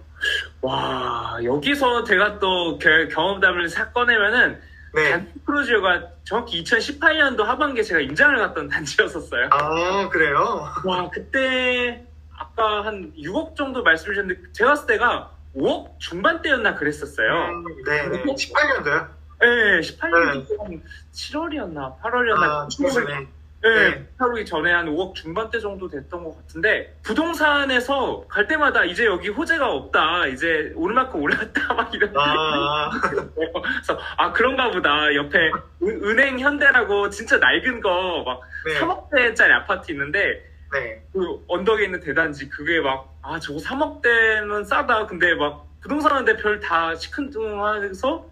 와, 0.68 1.36
여기서 1.44 2.04
제가 2.04 2.38
또 2.38 2.78
겨- 2.78 3.06
경험담을 3.10 3.68
사 3.68 3.90
꺼내면은 3.92 4.58
네. 4.94 5.10
단지 5.10 5.32
크루즈가 5.44 6.02
정확히 6.24 6.62
2018년도 6.64 7.42
하반기에 7.42 7.82
제가 7.82 8.00
임장을 8.00 8.34
갔던 8.38 8.68
단지였었어요. 8.70 9.48
아 9.50 10.08
그래요? 10.08 10.66
와, 10.86 11.10
그때 11.10 12.02
아까 12.34 12.82
한 12.86 13.12
6억 13.14 13.54
정도 13.56 13.82
말씀 13.82 14.06
주셨는데 14.06 14.40
제가 14.52 14.70
봤을 14.70 14.86
때가 14.86 15.30
5억 15.54 15.98
중반대였나 15.98 16.76
그랬었어요. 16.76 17.28
음, 17.28 17.64
네, 17.84 18.08
네. 18.08 18.22
18년도요? 18.24 19.08
네, 19.40 19.80
18년 19.80 20.14
한 20.26 20.82
7월이었나 21.12 22.00
8월이었나 22.00 22.42
아. 22.42 22.68
네, 22.70 23.26
네. 23.70 24.06
하루기 24.18 24.44
전에 24.44 24.70
한 24.72 24.86
5억 24.86 25.14
중반대 25.14 25.58
정도 25.58 25.88
됐던 25.88 26.22
것 26.22 26.36
같은데 26.36 26.94
부동산에서 27.02 28.26
갈 28.28 28.46
때마다 28.46 28.84
이제 28.84 29.06
여기 29.06 29.28
호재가 29.28 29.70
없다 29.72 30.26
이제 30.26 30.70
오르만큼 30.74 31.22
올랐다 31.22 31.72
막 31.74 31.92
이런 31.94 32.12
아, 32.16 32.90
그래서 33.00 33.98
아 34.18 34.32
그런가 34.32 34.70
보다 34.70 35.14
옆에 35.14 35.38
은- 35.82 36.04
은행 36.04 36.38
현대라고 36.38 37.08
진짜 37.10 37.38
낡은 37.38 37.80
거 37.80 38.24
막 38.24 38.40
네. 38.66 38.80
3억대짜리 38.80 39.50
아파트 39.52 39.92
있는데 39.92 40.44
네. 40.72 41.02
그 41.12 41.44
언덕에 41.48 41.84
있는 41.84 42.00
대단지 42.00 42.48
그게 42.48 42.80
막 42.80 43.12
아 43.26 43.40
저거 43.40 43.58
3억대는 43.58 44.64
싸다 44.66 45.06
근데 45.06 45.34
막 45.34 45.66
부동산한테 45.80 46.36
별 46.36 46.60
다 46.60 46.94
시큰둥해서 46.94 48.26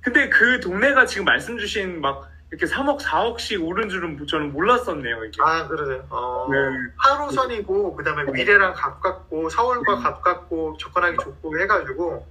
근데 0.00 0.28
그 0.28 0.58
동네가 0.60 1.06
지금 1.06 1.24
말씀 1.24 1.56
주신 1.58 2.00
막 2.00 2.28
이렇게 2.54 2.66
3억 2.72 3.00
4억씩 3.00 3.66
오른 3.66 3.88
줄은 3.88 4.24
저는 4.28 4.52
몰랐었네요 4.52 5.24
이게 5.24 5.42
아, 5.42 5.66
그러세요. 5.66 6.04
어, 6.08 6.46
네. 6.48 6.56
8호선이고, 7.02 7.96
그 7.96 8.04
다음에 8.04 8.30
미래랑 8.30 8.74
가깝고, 8.74 9.48
서울과 9.48 9.96
가깝고, 9.96 10.76
접근하기 10.78 11.16
좋고 11.20 11.58
해가지고, 11.58 12.24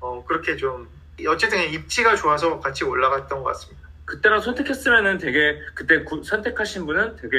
어, 0.00 0.24
그렇게 0.26 0.56
좀, 0.56 0.88
어쨌든 1.28 1.60
입지가 1.70 2.16
좋아서 2.16 2.58
같이 2.58 2.82
올라갔던 2.82 3.38
것 3.42 3.44
같습니다. 3.52 3.88
그때랑 4.04 4.40
선택했으면은 4.40 5.18
되게 5.18 5.60
그때 5.74 6.02
구- 6.02 6.22
선택하신 6.24 6.84
분은 6.86 7.16
되게 7.16 7.36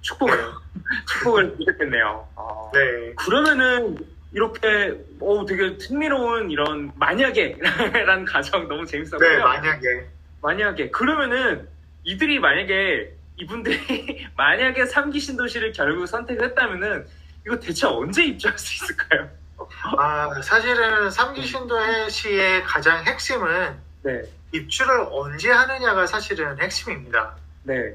축복을 0.00 0.34
축복을 1.08 1.56
드렸겠네요. 1.58 2.26
아. 2.36 2.70
네. 2.72 3.14
그러면은 3.16 3.96
이렇게 4.32 4.98
어 5.20 5.46
되게 5.46 5.76
흥미로운 5.80 6.50
이런 6.50 6.90
만약에 6.96 7.56
라는 8.04 8.24
가정 8.26 8.68
너무 8.68 8.84
재밌었고요. 8.84 9.28
네, 9.28 9.38
만약에. 9.38 10.13
만약에 10.44 10.90
그러면은 10.90 11.66
이들이 12.02 12.38
만약에 12.38 13.16
이분들이 13.38 14.28
만약에 14.36 14.84
삼기 14.84 15.18
신도시를 15.18 15.72
결국 15.72 16.06
선택했다면은 16.06 17.06
이거 17.46 17.58
대체 17.58 17.86
언제 17.86 18.26
입주할 18.26 18.58
수 18.58 18.74
있을까요? 18.84 19.30
아, 19.96 20.42
사실은 20.42 21.10
삼기신도시의 21.10 22.62
가장 22.64 23.02
핵심은 23.04 23.74
네, 24.02 24.22
입주를 24.52 25.06
언제 25.10 25.50
하느냐가 25.50 26.06
사실은 26.06 26.60
핵심입니다. 26.60 27.36
네, 27.62 27.94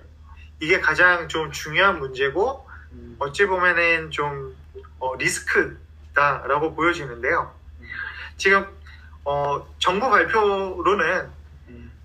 이게 0.60 0.79
가장 0.79 1.27
좀 1.27 1.51
중요한 1.51 2.00
문제고, 2.00 2.68
음, 2.94 3.15
어찌 3.20 3.46
보면은 3.46 4.10
좀 4.10 4.56
어, 4.98 5.15
리스크다라고 5.15 6.74
보여지는데요. 6.74 7.53
지금 8.38 8.65
어, 9.24 9.68
정부 9.77 10.10
발표로는 10.10 11.20
음, 11.25 11.38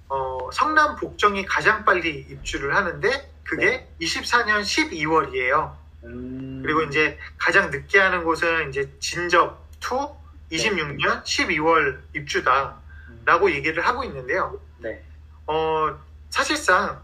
어, 0.09 0.51
성남 0.53 0.97
복정이 0.97 1.47
가장 1.47 1.85
빨리 1.85 2.27
입주를 2.29 2.75
하는데 2.75 3.31
그게 3.43 3.89
24년 4.01 4.63
12월이에요. 4.63 5.75
음, 6.05 6.63
그리고 6.63 6.83
이제 6.83 7.19
가장 7.39 7.71
늦게 7.71 7.99
하는 7.99 8.25
곳은 8.25 8.69
이제 8.71 8.91
진접 9.01 9.65
2 9.81 10.25
26년 10.53 11.25
12월 11.25 11.99
입주다라고 12.15 13.51
얘기를 13.51 13.85
하고 13.87 14.05
있는데요. 14.05 14.61
네, 14.79 15.03
어, 15.47 15.99
사실상 16.31 17.03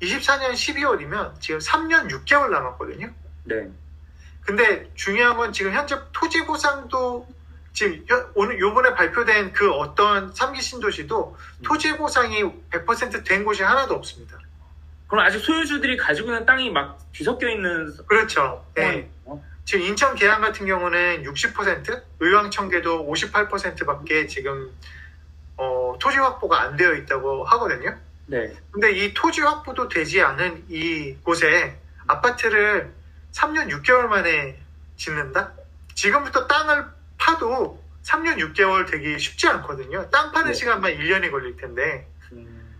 24년 0.00 0.52
12월이면 0.52 1.40
지금 1.40 1.58
3년 1.58 2.08
6개월 2.10 2.50
남았거든요. 2.50 3.12
네, 3.44 3.68
근데 4.42 4.90
중요한 4.94 5.36
건 5.36 5.52
지금 5.52 5.72
현재 5.72 5.98
토지 6.12 6.44
보상도 6.46 7.26
지금 7.76 8.02
현- 8.08 8.26
오늘 8.34 8.58
요번에 8.58 8.94
발표된 8.94 9.52
그 9.52 9.70
어떤 9.70 10.32
삼기 10.32 10.62
신도시도 10.62 11.36
토지 11.62 11.94
보상이 11.98 12.42
100%된 12.70 13.44
곳이 13.44 13.62
하나도 13.62 13.94
없습니다. 13.96 14.38
그럼 15.06 15.26
아직 15.26 15.38
소유주들이 15.40 15.98
가지고 15.98 16.28
있는 16.28 16.46
땅이 16.46 16.70
막 16.70 16.98
뒤섞여 17.12 17.46
있는 17.50 17.94
그렇죠. 18.06 18.64
네. 18.74 19.10
지금 19.66 19.84
인천 19.84 20.14
계양 20.14 20.40
같은 20.40 20.64
경우는 20.64 21.24
60%, 21.24 22.02
의왕 22.20 22.50
청계도 22.50 23.06
58%밖에 23.12 24.26
지금 24.26 24.70
어, 25.58 25.94
토지 26.00 26.16
확보가 26.16 26.62
안 26.62 26.76
되어 26.76 26.94
있다고 26.94 27.44
하거든요. 27.44 27.94
네, 28.26 28.56
근데 28.70 28.92
이 28.92 29.12
토지 29.12 29.42
확보도 29.42 29.88
되지 29.88 30.22
않은 30.22 30.64
이 30.70 31.14
곳에 31.22 31.78
아파트를 32.06 32.90
3년 33.32 33.68
6개월 33.70 34.06
만에 34.06 34.58
짓는다? 34.96 35.52
지금부터 35.94 36.46
땅을 36.46 36.95
파도 37.36 37.82
3년 38.04 38.36
6개월 38.38 38.88
되기 38.88 39.18
쉽지 39.18 39.48
않거든요. 39.48 40.08
땅 40.10 40.30
파는 40.30 40.52
네. 40.52 40.54
시간만 40.54 40.92
1년이 40.96 41.32
걸릴 41.32 41.56
텐데. 41.56 42.06
음, 42.30 42.72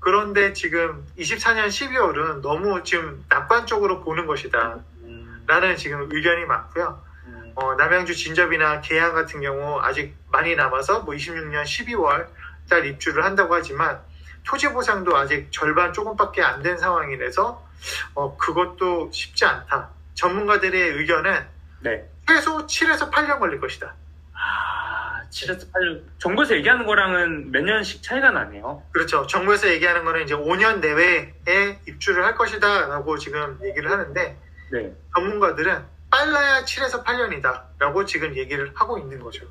그런데 0.00 0.52
지금 0.52 1.06
24년 1.16 1.68
12월은 1.68 2.40
너무 2.40 2.82
지금 2.82 3.24
낙관적으로 3.28 4.02
보는 4.02 4.26
것이다. 4.26 4.80
음, 5.04 5.44
라는 5.46 5.76
지금 5.76 6.08
의견이 6.10 6.46
많고요. 6.46 7.00
음, 7.26 7.52
어, 7.54 7.76
남양주 7.76 8.16
진접이나 8.16 8.80
계양 8.80 9.14
같은 9.14 9.40
경우 9.40 9.78
아직 9.80 10.16
많이 10.32 10.56
남아서 10.56 11.02
뭐 11.02 11.14
26년 11.14 11.62
12월 11.62 12.26
달 12.68 12.84
입주를 12.84 13.24
한다고 13.24 13.54
하지만 13.54 14.00
토지 14.44 14.68
보상도 14.72 15.16
아직 15.16 15.46
절반 15.52 15.92
조금밖에 15.92 16.42
안 16.42 16.60
된 16.62 16.76
상황이라서 16.76 17.68
어, 18.14 18.36
그것도 18.36 19.12
쉽지 19.12 19.44
않다. 19.44 19.90
전문가들의 20.14 20.90
의견은 20.98 21.46
네. 21.82 22.08
최소 22.32 22.66
7에서 22.66 23.10
8년 23.10 23.38
걸릴 23.38 23.60
것이다. 23.60 23.94
아, 24.32 25.20
7에서 25.28 25.70
8년. 25.70 26.02
정부에서 26.18 26.56
얘기하는 26.56 26.86
거랑은 26.86 27.50
몇 27.50 27.62
년씩 27.62 28.02
차이가 28.02 28.30
나네요. 28.30 28.82
그렇죠. 28.90 29.26
정부에서 29.26 29.68
얘기하는 29.68 30.04
거는 30.04 30.22
이제 30.24 30.34
5년 30.34 30.80
내외에 30.80 31.78
입주를 31.86 32.24
할 32.24 32.34
것이다 32.36 32.88
라고 32.88 33.18
지금 33.18 33.58
얘기를 33.62 33.90
하는데 33.90 34.38
네. 34.70 34.94
전문가들은 35.14 35.82
빨라야 36.10 36.64
7에서 36.64 37.04
8년이다 37.04 37.64
라고 37.78 38.04
지금 38.06 38.34
얘기를 38.34 38.72
하고 38.74 38.98
있는 38.98 39.20
거죠. 39.20 39.44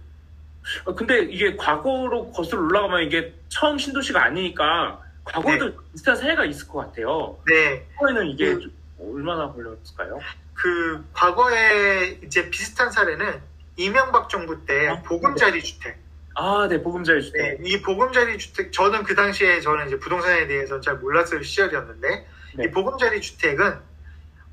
어, 0.86 0.96
근데 0.96 1.20
이게 1.20 1.56
과거로 1.56 2.32
거슬러 2.32 2.62
올라가면 2.62 3.04
이게 3.04 3.36
처음 3.50 3.78
신도시가 3.78 4.24
아니니까 4.24 5.02
과거에도 5.24 5.72
비슷한 5.92 6.16
사례가 6.16 6.46
있을 6.46 6.68
것 6.68 6.80
같아요. 6.80 7.38
네. 7.48 7.88
과거에는 7.96 8.28
이게 8.28 8.52
음. 8.54 8.60
좀 8.62 8.72
얼마나 9.00 9.52
걸렸을까요? 9.52 10.20
그 10.62 11.04
과거에 11.14 12.20
이제 12.24 12.52
비슷한 12.52 12.92
사례는 12.92 13.42
이명박 13.78 14.30
정부 14.30 14.64
때 14.64 14.90
아, 14.90 15.02
보금자리 15.02 15.64
주택. 15.64 15.98
아, 16.36 16.68
네, 16.70 16.84
보금자리 16.84 17.24
주택. 17.24 17.42
네, 17.42 17.68
이 17.68 17.82
보금자리 17.82 18.38
주택 18.38 18.72
저는 18.72 19.02
그 19.02 19.16
당시에 19.16 19.60
저는 19.62 19.88
이제 19.88 19.98
부동산에 19.98 20.46
대해서 20.46 20.80
잘 20.80 20.98
몰랐을 20.98 21.44
시절이었는데 21.44 22.28
네. 22.58 22.64
이 22.64 22.70
보금자리 22.70 23.22
주택은 23.22 23.80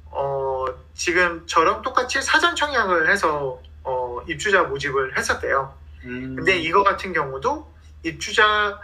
어 0.06 0.64
지금처럼 0.94 1.82
똑같이 1.82 2.22
사전 2.22 2.56
청약을 2.56 3.10
해서 3.10 3.60
어 3.84 4.22
입주자 4.26 4.62
모집을 4.62 5.18
했었대요. 5.18 5.74
음, 6.04 6.36
근데 6.36 6.56
이거 6.56 6.84
같은 6.84 7.12
경우도 7.12 7.70
입주자 8.02 8.80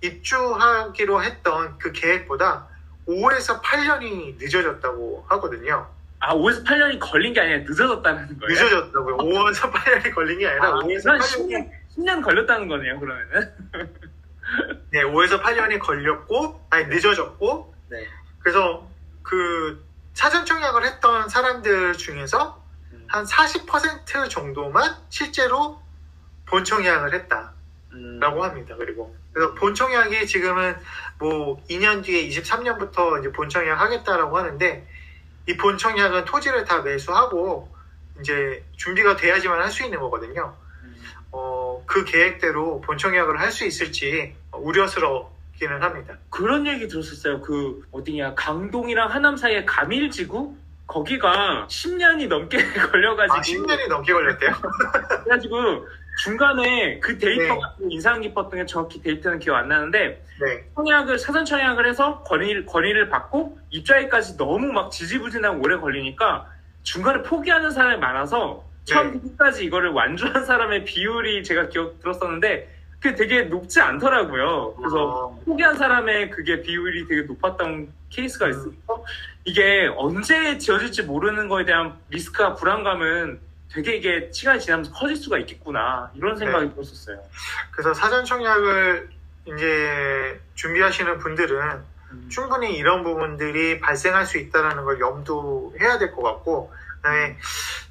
입주하기로 0.00 1.22
했던 1.22 1.76
그 1.78 1.92
계획보다 1.92 2.66
5에서 3.06 3.60
8년이 3.60 4.38
늦어졌다고 4.38 5.26
하거든요. 5.28 5.86
아, 6.24 6.36
5에서 6.36 6.64
8년이 6.64 7.00
걸린 7.00 7.32
게 7.32 7.40
아니라 7.40 7.58
늦어졌다는 7.58 8.38
거예요? 8.38 8.62
늦어졌다고요. 8.62 9.16
5에서 9.16 9.72
8년이 9.72 10.14
걸린 10.14 10.38
게 10.38 10.46
아니라 10.46 10.68
아, 10.68 10.72
5에서 10.74 11.08
한 11.08 11.18
8년이 11.18 11.48
10년, 11.48 11.70
10년 11.96 12.22
걸렸다는 12.22 12.68
거네요, 12.68 13.00
그러면은. 13.00 13.52
네, 14.90 15.02
5에서 15.02 15.42
8년이 15.42 15.80
걸렸고 15.80 16.64
아니 16.70 16.86
늦어졌고 16.86 17.74
네. 17.90 18.06
그래서 18.38 18.88
그 19.24 19.84
사전 20.14 20.46
청약을 20.46 20.84
했던 20.84 21.28
사람들 21.28 21.94
중에서 21.94 22.62
음, 22.92 23.06
한40% 23.10 24.30
정도만 24.30 24.94
실제로 25.08 25.82
본 26.46 26.62
청약을 26.64 27.14
했다라고 27.14 27.52
음, 27.94 28.42
합니다. 28.42 28.76
그리고 28.78 29.16
그래서 29.32 29.54
본 29.54 29.74
청약이 29.74 30.24
지금은 30.28 30.76
뭐 31.18 31.60
2년 31.68 32.04
뒤에 32.04 32.28
23년부터 32.28 33.18
이제 33.18 33.32
본 33.32 33.48
청약 33.48 33.80
하겠다라고 33.80 34.38
하는데 34.38 34.86
이 35.48 35.56
본 35.56 35.76
청약은 35.78 36.24
토지를 36.24 36.64
다 36.64 36.82
매수하고 36.82 37.68
이제 38.20 38.64
준비가 38.76 39.16
돼야지만 39.16 39.60
할 39.60 39.70
수 39.70 39.82
있는 39.84 39.98
거거든요. 40.00 40.54
음. 40.84 40.94
어, 41.32 41.82
그 41.86 42.04
계획대로 42.04 42.80
본 42.80 42.96
청약을 42.98 43.40
할 43.40 43.50
수 43.50 43.64
있을지 43.66 44.34
우려스럽기는 44.52 45.82
합니다. 45.82 46.14
그런 46.30 46.66
얘기 46.66 46.86
들었었어요. 46.88 47.40
그 47.40 47.82
어디냐 47.90 48.34
강동이랑 48.34 49.10
하남 49.10 49.36
사이에 49.36 49.64
가밀지구 49.64 50.56
거기가 50.86 51.66
10년이 51.70 52.28
넘게 52.28 52.58
걸려가지고 52.90 53.34
아, 53.36 53.40
10년이 53.40 53.88
넘게 53.88 54.12
걸렸대요? 54.12 54.50
그래가지고 55.24 55.86
중간에 56.18 56.98
그 57.00 57.18
데이터가 57.18 57.74
네. 57.78 57.86
인상 57.90 58.20
깊었던 58.20 58.50
게 58.50 58.66
정확히 58.66 59.00
데이터는 59.00 59.38
기억 59.38 59.56
안 59.56 59.68
나는데 59.68 60.22
네. 60.40 60.64
청약을 60.74 61.18
사전 61.18 61.44
청약을 61.44 61.88
해서 61.88 62.22
권위를 62.22 62.66
권위를 62.66 63.08
받고 63.08 63.58
입주하기까지 63.70 64.36
너무 64.36 64.72
막 64.72 64.90
지지부진하고 64.90 65.62
오래 65.62 65.76
걸리니까 65.76 66.46
중간에 66.82 67.22
포기하는 67.22 67.70
사람이 67.70 67.98
많아서 67.98 68.64
처음부터 68.84 69.28
끝까지 69.28 69.64
이거를 69.64 69.90
완주한 69.90 70.44
사람의 70.44 70.84
비율이 70.84 71.44
제가 71.44 71.68
기억 71.68 72.00
들었었는데 72.00 72.68
그게 73.00 73.14
되게 73.14 73.42
높지 73.42 73.80
않더라고요. 73.80 74.74
그래서 74.76 75.04
어, 75.04 75.40
포기한 75.44 75.76
사람의 75.76 76.30
그게 76.30 76.62
비율이 76.62 77.08
되게 77.08 77.22
높았던 77.22 77.92
케이스가 78.10 78.48
있어서 78.48 78.70
이게 79.44 79.90
언제 79.96 80.58
지어질지 80.58 81.02
모르는 81.04 81.48
거에 81.48 81.64
대한 81.64 81.94
리스크와 82.10 82.54
불안감은 82.54 83.40
되게 83.74 83.96
이게 83.96 84.30
시간이 84.32 84.60
지나면서 84.60 84.92
커질 84.92 85.16
수가 85.16 85.38
있겠구나 85.38 86.10
이런 86.14 86.36
생각이 86.36 86.70
들었었어요. 86.74 87.22
그래서 87.70 87.94
사전 87.94 88.24
청약을 88.24 89.08
이제 89.46 90.40
준비하시는 90.54 91.18
분들은 91.18 91.82
음. 92.12 92.28
충분히 92.30 92.76
이런 92.76 93.02
부분들이 93.02 93.80
발생할 93.80 94.26
수 94.26 94.38
있다는 94.38 94.84
걸 94.84 95.00
염두해야 95.00 95.98
될 95.98 96.12
것 96.12 96.22
같고, 96.22 96.72
그다음에 96.96 97.36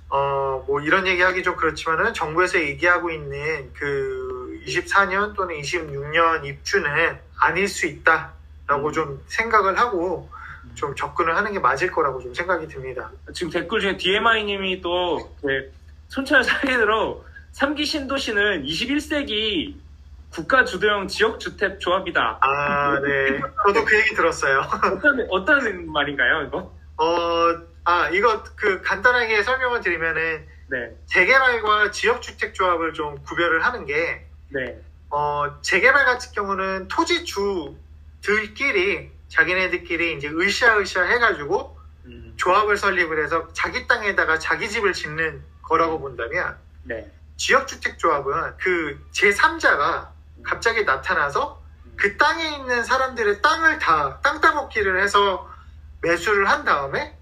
어, 0.10 0.64
뭐 0.68 0.82
이런 0.82 1.08
얘기하기 1.08 1.42
좀 1.42 1.56
그렇지만은 1.56 2.14
정부에서 2.14 2.60
얘기하고 2.60 3.10
있는 3.10 3.72
그 3.74 4.62
24년 4.66 5.36
또는 5.36 5.56
26년 5.60 6.46
입주는 6.46 7.18
아닐 7.40 7.68
수 7.68 7.88
있다라고 7.88 8.88
음. 8.88 8.94
좀 8.94 9.24
생각을 9.28 9.80
하고 9.80 10.30
좀 10.76 10.96
접근을 10.96 11.36
하는 11.36 11.52
게 11.54 11.60
맞을 11.60 11.92
거라고 11.92 12.22
좀 12.22 12.34
생각이 12.34 12.68
듭니다. 12.68 13.12
지금 13.34 13.52
댓글 13.52 13.80
중에 13.80 13.98
DMI님이 13.98 14.82
또그 14.82 15.72
손철 16.10 16.44
사례로 16.44 17.26
3기 17.54 17.86
신도시는 17.86 18.64
21세기 18.64 19.76
국가 20.30 20.64
주도형 20.64 21.08
지역 21.08 21.40
주택 21.40 21.80
조합이다. 21.80 22.40
아, 22.42 23.00
네. 23.02 23.40
저도 23.68 23.84
그 23.84 23.98
얘기 23.98 24.16
들었어요. 24.16 24.62
어떤, 24.96 25.28
어떤 25.30 25.92
말인가요, 25.92 26.44
이거? 26.48 26.74
어, 26.98 27.72
아, 27.84 28.10
이거 28.10 28.44
그 28.56 28.82
간단하게 28.82 29.44
설명을 29.44 29.82
드리면은 29.82 30.48
네, 30.70 30.96
재개발과 31.08 31.92
지역 31.92 32.22
주택 32.22 32.54
조합을 32.54 32.94
좀 32.94 33.22
구별을 33.24 33.66
하는 33.66 33.86
게, 33.86 34.26
네, 34.50 34.80
어, 35.10 35.60
재개발 35.62 36.06
같은 36.06 36.32
경우는 36.32 36.88
토지 36.88 37.26
주들끼리 37.26 39.12
자기네들끼리 39.32 40.18
이제 40.18 40.30
으쌰으쌰 40.30 41.04
해가지고 41.04 41.80
음, 42.06 42.34
조합을 42.36 42.76
설립을 42.78 43.24
해서 43.24 43.48
자기 43.54 43.88
땅에다가 43.88 44.40
자기 44.40 44.70
집을 44.70 44.94
짓는 44.94 45.42
거라고 45.62 46.00
본다면 46.00 46.58
네. 46.84 47.10
지역주택조합은 47.38 48.58
그 48.58 49.00
제3자가 49.14 50.10
갑자기 50.44 50.84
나타나서 50.84 51.62
그 51.96 52.18
땅에 52.18 52.56
있는 52.58 52.84
사람들의 52.84 53.42
땅을 53.42 53.80
다 53.80 54.20
땅 54.22 54.42
따먹기를 54.42 55.02
해서 55.02 55.50
매수를 56.02 56.50
한 56.50 56.66
다음에 56.66 57.18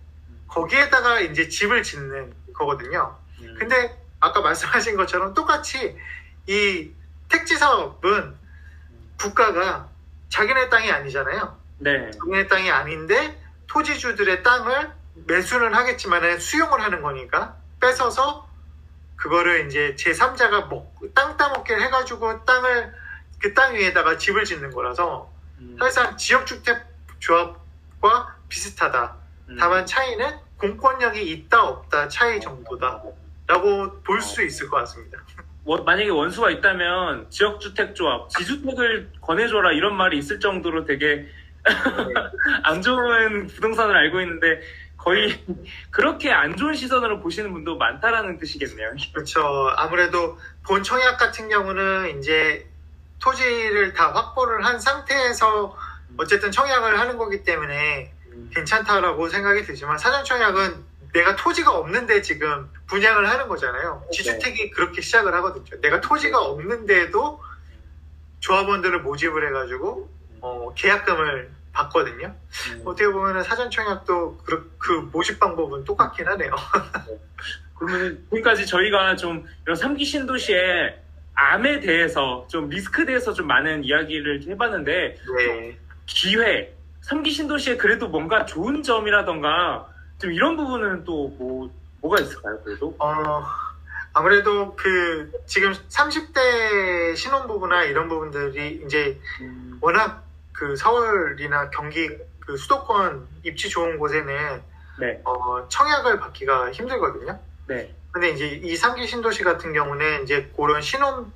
거기에다가 0.47 1.19
이제 1.19 1.47
집을 1.47 1.83
짓는 1.83 2.33
거거든요. 2.53 3.17
음, 3.41 3.55
근데 3.59 4.01
아까 4.19 4.41
말씀하신 4.41 4.95
것처럼 4.97 5.33
똑같이 5.33 5.97
이 6.47 6.91
택지 7.27 7.55
사업은 7.55 8.35
국가가 9.19 9.89
자기네 10.29 10.69
땅이 10.69 10.91
아니잖아요. 10.91 11.58
네, 11.79 12.11
자기네 12.11 12.47
땅이 12.47 12.69
아닌데 12.71 13.39
토지주들의 13.67 14.43
땅을 14.43 14.91
매수는 15.27 15.73
하겠지만 15.73 16.39
수용을 16.39 16.81
하는 16.81 17.01
거니까 17.01 17.55
뺏어서 17.79 18.47
그거를 19.15 19.67
이제 19.67 19.95
제3자가 19.97 20.69
땅 21.13 21.35
따먹기를 21.37 21.81
해가지고 21.83 22.45
땅을 22.45 22.93
그 23.41 23.53
땅 23.53 23.73
위에다가 23.75 24.17
집을 24.17 24.43
짓는 24.43 24.71
거라서 24.71 25.31
음, 25.59 25.75
사실상 25.79 26.17
지역주택 26.17 26.77
조합과 27.19 28.35
비슷하다. 28.49 29.15
음. 29.49 29.57
다만 29.59 29.85
차이는 29.85 30.37
공권력이 30.57 31.21
있다 31.31 31.63
없다 31.63 32.07
차이 32.09 32.39
정도다. 32.41 33.01
라고 33.47 34.01
볼 34.03 34.21
수 34.21 34.43
있을 34.43 34.69
것 34.69 34.77
같습니다. 34.77 35.17
원- 35.63 35.83
만약에 35.85 36.09
원수가 36.09 36.49
있다면 36.51 37.29
지역주택조합, 37.29 38.29
지주택을 38.29 39.11
권해줘라 39.21 39.71
이런 39.71 39.95
말이 39.95 40.17
있을 40.17 40.39
정도로 40.39 40.85
되게 40.85 41.27
안 42.63 42.81
좋은 42.81 43.47
부동산을 43.47 43.95
알고 43.95 44.21
있는데 44.21 44.61
거의 44.97 45.43
그렇게 45.91 46.31
안 46.31 46.55
좋은 46.55 46.73
시선으로 46.73 47.21
보시는 47.21 47.53
분도 47.53 47.77
많다라는 47.77 48.37
뜻이겠네요. 48.37 48.91
그렇죠. 49.13 49.41
아무래도 49.77 50.37
본 50.65 50.83
청약 50.83 51.17
같은 51.17 51.47
경우는 51.49 52.19
이제 52.19 52.67
토지를 53.19 53.93
다 53.93 54.13
확보를 54.13 54.65
한 54.65 54.79
상태에서 54.79 55.75
어쨌든 56.17 56.51
청약을 56.51 56.99
하는 56.99 57.17
거기 57.17 57.43
때문에 57.43 58.13
괜찮다라고 58.53 59.29
생각이 59.29 59.63
들지만 59.63 59.97
사전 59.97 60.23
청약은 60.23 60.89
내가 61.13 61.35
토지가 61.35 61.71
없는데 61.71 62.21
지금 62.21 62.69
분양을 62.87 63.27
하는 63.27 63.47
거잖아요. 63.47 64.05
지주택이 64.11 64.71
그렇게 64.71 65.01
시작을 65.01 65.33
하거든요. 65.35 65.81
내가 65.81 66.01
토지가 66.01 66.39
없는데도 66.39 67.41
조합원들을 68.41 69.01
모집을 69.01 69.47
해가지고 69.47 70.09
어, 70.41 70.73
계약금을 70.75 71.58
받거든요. 71.71 72.27
음. 72.73 72.81
어떻게 72.85 73.07
보면 73.07 73.43
사전 73.43 73.69
청약도 73.69 74.37
그, 74.43 74.75
그 74.77 75.09
모집 75.11 75.39
방법은 75.39 75.83
똑같긴 75.85 76.27
하네요. 76.27 76.51
그러면 77.77 78.23
지금까지 78.29 78.65
저희가 78.65 79.15
좀 79.15 79.45
이런 79.63 79.75
삼기 79.75 80.03
신도시의 80.03 80.99
암에 81.33 81.79
대해서 81.79 82.45
좀 82.49 82.67
리스크에 82.69 83.05
대해서 83.05 83.31
좀 83.33 83.47
많은 83.47 83.85
이야기를 83.85 84.43
해봤는데 84.47 85.17
네. 85.37 85.77
기회, 86.05 86.73
삼기 87.01 87.31
신도시에 87.31 87.77
그래도 87.77 88.09
뭔가 88.09 88.45
좋은 88.45 88.83
점이라던가 88.83 89.87
좀 90.17 90.33
이런 90.33 90.57
부분은 90.57 91.05
또 91.05 91.29
뭐, 91.37 91.71
뭐가 92.01 92.19
있을까요, 92.19 92.59
그래도? 92.63 92.93
어, 92.99 93.45
아무래도 94.13 94.75
그 94.75 95.31
지금 95.45 95.71
30대 95.71 97.15
신혼 97.15 97.47
부부나 97.47 97.83
이런 97.83 98.09
부분들이 98.09 98.81
이제 98.85 99.17
음, 99.39 99.77
워낙 99.79 100.25
그 100.59 100.75
서울이나 100.75 101.69
경기 101.69 102.09
그 102.41 102.57
수도권 102.57 103.25
입지 103.43 103.69
좋은 103.69 103.97
곳에는 103.97 104.61
네, 104.99 105.21
어, 105.23 105.65
청약을 105.69 106.19
받기가 106.19 106.73
힘들거든요. 106.73 107.39
네. 107.67 107.95
근데 108.11 108.31
이제 108.31 108.45
이 108.47 108.75
3기 108.75 109.07
신도시 109.07 109.43
같은 109.45 109.71
경우는 109.71 110.23
이제 110.23 110.51
그런 110.57 110.81
신혼 110.81 111.31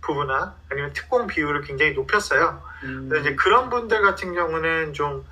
부부나 0.00 0.56
아니면 0.68 0.92
특공 0.92 1.28
비율을 1.28 1.62
굉장히 1.62 1.92
높였어요. 1.92 2.60
음, 2.82 3.08
그래서 3.08 3.28
이제 3.28 3.36
그런 3.36 3.70
분들 3.70 4.02
같은 4.02 4.34
경우는 4.34 4.92
좀 4.94 5.24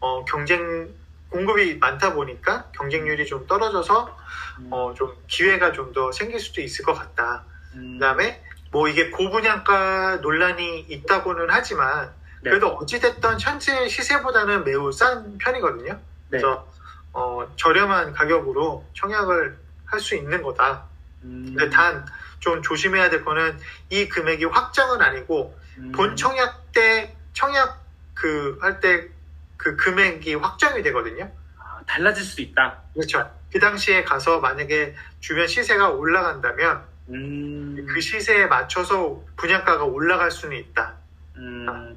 어, 0.00 0.22
경쟁 0.26 0.90
공급이 1.30 1.76
많다 1.78 2.12
보니까 2.12 2.66
경쟁률이 2.76 3.24
좀 3.24 3.46
떨어져서 3.46 4.18
음, 4.58 4.68
어, 4.70 4.92
좀 4.94 5.14
기회가 5.26 5.72
좀 5.72 5.94
더 5.94 6.12
생길 6.12 6.38
수도 6.38 6.60
있을 6.60 6.84
것 6.84 6.92
같다. 6.92 7.44
음, 7.76 7.94
그다음에 7.94 8.42
뭐 8.70 8.88
이게 8.88 9.08
고분양가 9.08 10.16
논란이 10.16 10.80
있다고는 10.88 11.46
하지만 11.48 12.12
네. 12.44 12.50
그래도 12.50 12.68
어찌됐던 12.68 13.40
현재 13.40 13.88
시세보다는 13.88 14.64
매우 14.64 14.92
싼 14.92 15.38
편이거든요. 15.38 15.92
네. 15.94 16.00
그래서 16.28 16.68
어, 17.12 17.50
저렴한 17.56 18.12
가격으로 18.12 18.84
청약을 18.94 19.56
할 19.86 20.00
수 20.00 20.14
있는 20.16 20.42
거다. 20.42 20.84
음, 21.22 21.54
근데 21.56 21.70
단 21.70 22.04
좀 22.40 22.60
조심해야 22.60 23.08
될 23.08 23.24
거는 23.24 23.58
이 23.88 24.06
금액이 24.06 24.44
확정은 24.44 25.00
아니고 25.00 25.58
음, 25.78 25.92
본 25.92 26.14
청약 26.14 26.72
때 26.72 27.16
청약 27.32 27.82
그 28.12 28.58
할 28.60 28.80
때 28.80 29.08
그 29.56 29.76
금액이 29.76 30.34
확정이 30.34 30.82
되거든요. 30.82 31.30
아, 31.58 31.80
달라질 31.86 32.22
수 32.22 32.42
있다. 32.42 32.82
그렇죠. 32.92 33.30
그 33.50 33.58
당시에 33.58 34.04
가서 34.04 34.40
만약에 34.40 34.94
주변 35.20 35.46
시세가 35.46 35.88
올라간다면 35.90 36.82
음, 37.08 37.86
그 37.88 37.98
시세에 38.00 38.44
맞춰서 38.46 39.22
분양가가 39.36 39.84
올라갈 39.84 40.30
수는 40.30 40.58
있다. 40.58 40.92
음, 41.36 41.96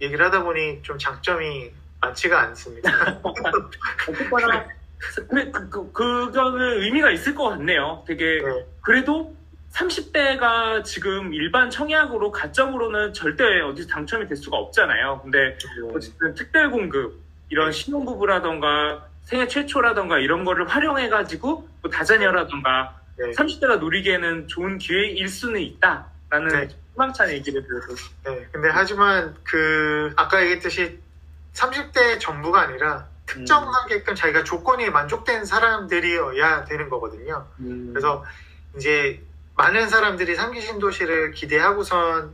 얘기를 0.00 0.24
하다 0.24 0.42
보니 0.42 0.82
좀 0.82 0.98
장점이 0.98 1.70
많지가 2.00 2.40
않습니다. 2.40 2.90
어쨌거나 4.06 4.66
그, 4.98 5.26
그, 5.50 5.70
그, 5.70 5.92
그거는 5.92 6.82
의미가 6.82 7.10
있을 7.10 7.34
것 7.34 7.50
같네요. 7.50 8.04
되게 8.06 8.40
네. 8.42 8.66
그래도 8.80 9.34
30대가 9.72 10.84
지금 10.84 11.34
일반 11.34 11.68
청약으로 11.68 12.30
가점으로는 12.30 13.12
절대 13.12 13.60
어디서 13.60 13.88
당첨이 13.88 14.28
될 14.28 14.36
수가 14.36 14.56
없잖아요. 14.56 15.20
근데 15.22 15.58
어쨌든 15.92 16.34
특별 16.34 16.70
공급 16.70 17.20
이런 17.48 17.72
신혼부부라던가 17.72 19.08
생애 19.24 19.48
최초라던가 19.48 20.18
이런 20.18 20.44
거를 20.44 20.68
활용해가지고 20.68 21.68
뭐 21.82 21.90
다자녀라던가 21.90 23.00
네. 23.18 23.30
30대가 23.32 23.80
누리기에는 23.80 24.48
좋은 24.48 24.78
기회일 24.78 25.28
수는 25.28 25.60
있다라는 25.60 26.48
네. 26.48 26.68
희망찬 26.92 27.30
얘기를 27.30 27.62
들어서 27.66 27.94
네, 28.26 28.43
근데 28.64 28.74
하지만 28.74 29.36
그 29.44 30.14
아까 30.16 30.40
얘기했듯이 30.40 30.98
30대 31.52 32.18
전부가 32.18 32.62
아니라 32.62 33.06
특정하게끔 33.26 34.14
자기가 34.14 34.42
조건이 34.42 34.88
만족된 34.88 35.44
사람들이어야 35.44 36.64
되는 36.64 36.88
거거든요. 36.88 37.46
음, 37.60 37.90
그래서 37.92 38.24
이제 38.74 39.22
많은 39.54 39.90
사람들이 39.90 40.34
삼기 40.34 40.62
신도시를 40.62 41.32
기대하고선 41.32 42.32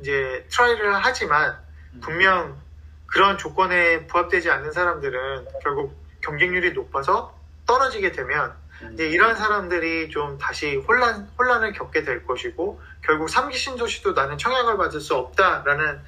이제 0.00 0.46
try를 0.50 0.92
하지만 0.96 1.56
음. 1.94 2.00
분명 2.00 2.60
그런 3.06 3.38
조건에 3.38 4.06
부합되지 4.06 4.50
않는 4.50 4.72
사람들은 4.72 5.46
결국 5.62 5.96
경쟁률이 6.20 6.74
높아서 6.74 7.34
떨어지게 7.66 8.12
되면 8.12 8.52
이제 8.92 9.08
이런 9.08 9.36
사람들이 9.36 10.10
좀 10.10 10.38
다시 10.38 10.76
혼란, 10.76 11.28
혼란을 11.38 11.72
겪게 11.72 12.02
될 12.02 12.26
것이고, 12.26 12.80
결국 13.02 13.28
3기 13.28 13.54
신도시도 13.54 14.12
나는 14.12 14.38
청약을 14.38 14.76
받을 14.76 15.00
수 15.00 15.14
없다라는 15.14 16.00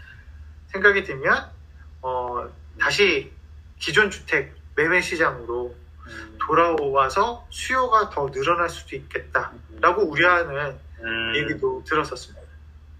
생각이 0.69 1.05
들면, 1.05 1.51
어, 2.03 2.49
다시 2.81 3.33
기존 3.79 4.11
주택 4.11 4.55
매매 4.75 5.01
시장으로 5.01 5.75
음. 6.07 6.39
돌아와서 6.41 7.47
수요가 7.51 8.11
더 8.11 8.31
늘어날 8.31 8.69
수도 8.69 8.97
있겠다라고 8.97 10.03
우려하는 10.09 10.79
음. 11.01 11.37
얘기도 11.37 11.83
들었었습니다. 11.85 12.41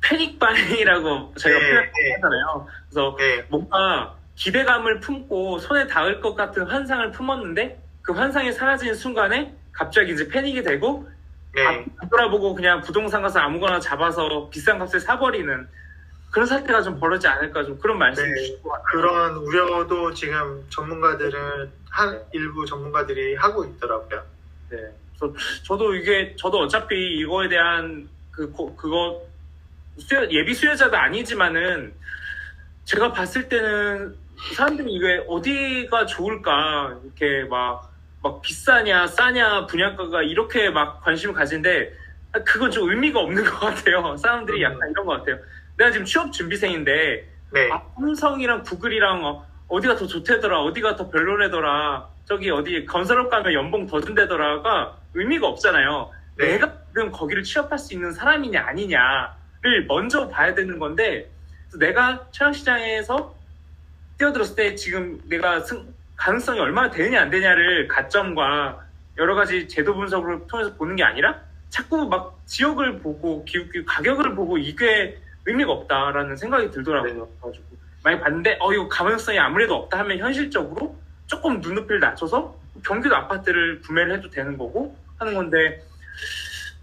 패닉바이라고 0.03 1.35
저희가 1.39 1.59
네, 1.59 1.93
표현하잖아요. 1.93 2.67
그래서 2.89 3.17
네, 3.19 3.47
뭔가 3.49 4.17
기대감을 4.35 5.01
품고 5.01 5.59
손에 5.61 5.87
닿을 5.87 6.21
것 6.21 6.35
같은 6.35 6.65
환상을 6.67 7.13
품었는데 7.13 7.81
그 8.03 8.13
환상이 8.13 8.53
사라지는 8.53 8.95
순간에 8.95 9.55
갑자기 9.73 10.13
이제 10.13 10.29
패닉이 10.29 10.63
되고 10.63 11.09
네, 11.55 11.67
안 11.67 12.09
돌아보고 12.11 12.55
그냥 12.55 12.81
부동산 12.81 13.23
가서 13.23 13.41
아무거나 13.41 13.79
잡아서 13.81 14.49
비싼 14.51 14.79
값에 14.79 14.99
사버리는 14.99 15.69
그런 16.31 16.47
사태가 16.47 16.81
좀 16.83 16.99
벌어지지 16.99 17.29
않을까 17.29 17.63
좀 17.65 17.79
그런 17.79 17.99
말씀 17.99 18.25
네. 18.25 18.35
주신 18.41 18.63
것 18.63 18.71
같아요. 18.71 18.85
그런 18.93 19.37
우려도 19.37 20.15
지금 20.15 20.65
전문가들은 20.71 21.71
한 21.91 22.23
일부 22.33 22.65
전문가들이 22.65 23.35
하고 23.35 23.65
있더라고요. 23.67 24.23
네. 24.71 24.79
그래서 25.19 25.35
저도 25.63 25.95
이게 25.95 26.35
저도 26.39 26.61
어차피 26.61 27.19
이거에 27.19 27.49
대한 27.49 28.09
그 28.31 28.51
고- 28.51 28.75
그거 28.77 29.21
수요, 29.99 30.27
예비 30.31 30.55
수요자도 30.55 30.97
아니지만은 30.97 31.93
제가 32.85 33.13
봤을 33.13 33.49
때는 33.51 34.17
사람들이 34.55 34.91
이게 34.91 35.23
어디가 35.29 36.07
좋을까 36.07 36.99
이렇게 37.05 37.45
막 37.49 37.92
막 38.23 38.41
비싸냐 38.41 39.07
싸냐 39.09 39.67
분양가가 39.67 40.23
이렇게 40.23 40.71
막 40.71 41.01
관심을 41.03 41.35
가지는데 41.35 41.93
그건 42.45 42.71
좀 42.71 42.89
의미가 42.89 43.21
없는 43.21 43.45
것 43.45 43.59
같아요. 43.61 44.17
사람들이 44.17 44.59
음. 44.65 44.73
약간 44.73 44.91
이런 44.91 45.05
것 45.05 45.19
같아요. 45.19 45.39
내가 45.77 45.91
지금 45.91 46.07
취업 46.07 46.33
준비생인데 46.33 47.29
네, 47.53 47.71
아, 47.71 47.83
삼성이랑 47.97 48.63
구글이랑 48.63 49.25
어, 49.25 49.47
어디가 49.69 49.97
더 49.97 50.07
좋대더라, 50.07 50.63
어디가 50.63 50.97
더 50.97 51.09
별로래더라, 51.11 52.09
저기 52.25 52.51
어디 52.51 52.87
건설업 52.87 53.29
가면 53.31 53.53
연봉 53.53 53.87
더 53.87 54.01
준대더라가 54.01 54.97
의미가 55.15 55.47
없잖아요. 55.49 56.11
네. 56.39 56.53
내가 56.53 56.73
지금 56.89 57.11
거기를 57.11 57.43
취업할 57.43 57.79
수 57.79 57.93
있는 57.93 58.13
사람이냐 58.13 58.63
아니냐를 58.65 59.87
먼저 59.87 60.29
봐야 60.29 60.55
되는 60.55 60.79
건데 60.79 61.31
내가 61.79 62.27
취업시장에서 62.31 63.35
뛰어들었을 64.19 64.57
때 64.57 64.75
지금 64.75 65.21
내가 65.29 65.61
승- 65.61 65.93
가능성이 66.23 66.61
얼마나 66.61 66.89
되느냐 66.89 67.21
안 67.23 67.31
되냐를 67.31 67.89
가점과 67.89 68.79
여러 69.19 69.35
가지 69.35 69.67
제도 69.67 69.93
분석을 69.95 70.47
통해서 70.47 70.73
보는 70.75 70.95
게 70.95 71.03
아니라 71.03 71.37
자꾸 71.69 72.09
막 72.09 72.39
지역을 72.47 73.01
보고 73.01 73.45
기- 73.45 73.69
기- 73.71 73.85
가격을 73.85 74.37
보고 74.37 74.57
이게 74.57 75.19
의미가 75.47 75.73
없다라는 75.73 76.37
생각이 76.37 76.71
들더라고요. 76.71 77.27
그래가지고 77.41 77.65
만약 78.05 78.21
봤는데 78.21 78.57
어 78.61 78.73
이거 78.73 78.89
가능성이 78.89 79.39
아무래도 79.41 79.75
없다 79.75 79.99
하면 80.01 80.19
현실적으로 80.19 80.97
조금 81.27 81.61
눈높이를 81.61 81.99
낮춰서 81.99 82.55
경기도 82.87 83.17
아파트를 83.17 83.81
구매를 83.81 84.17
해도 84.19 84.31
되는 84.31 84.57
거고 84.57 84.97
하는 85.19 85.35
건데 85.35 85.83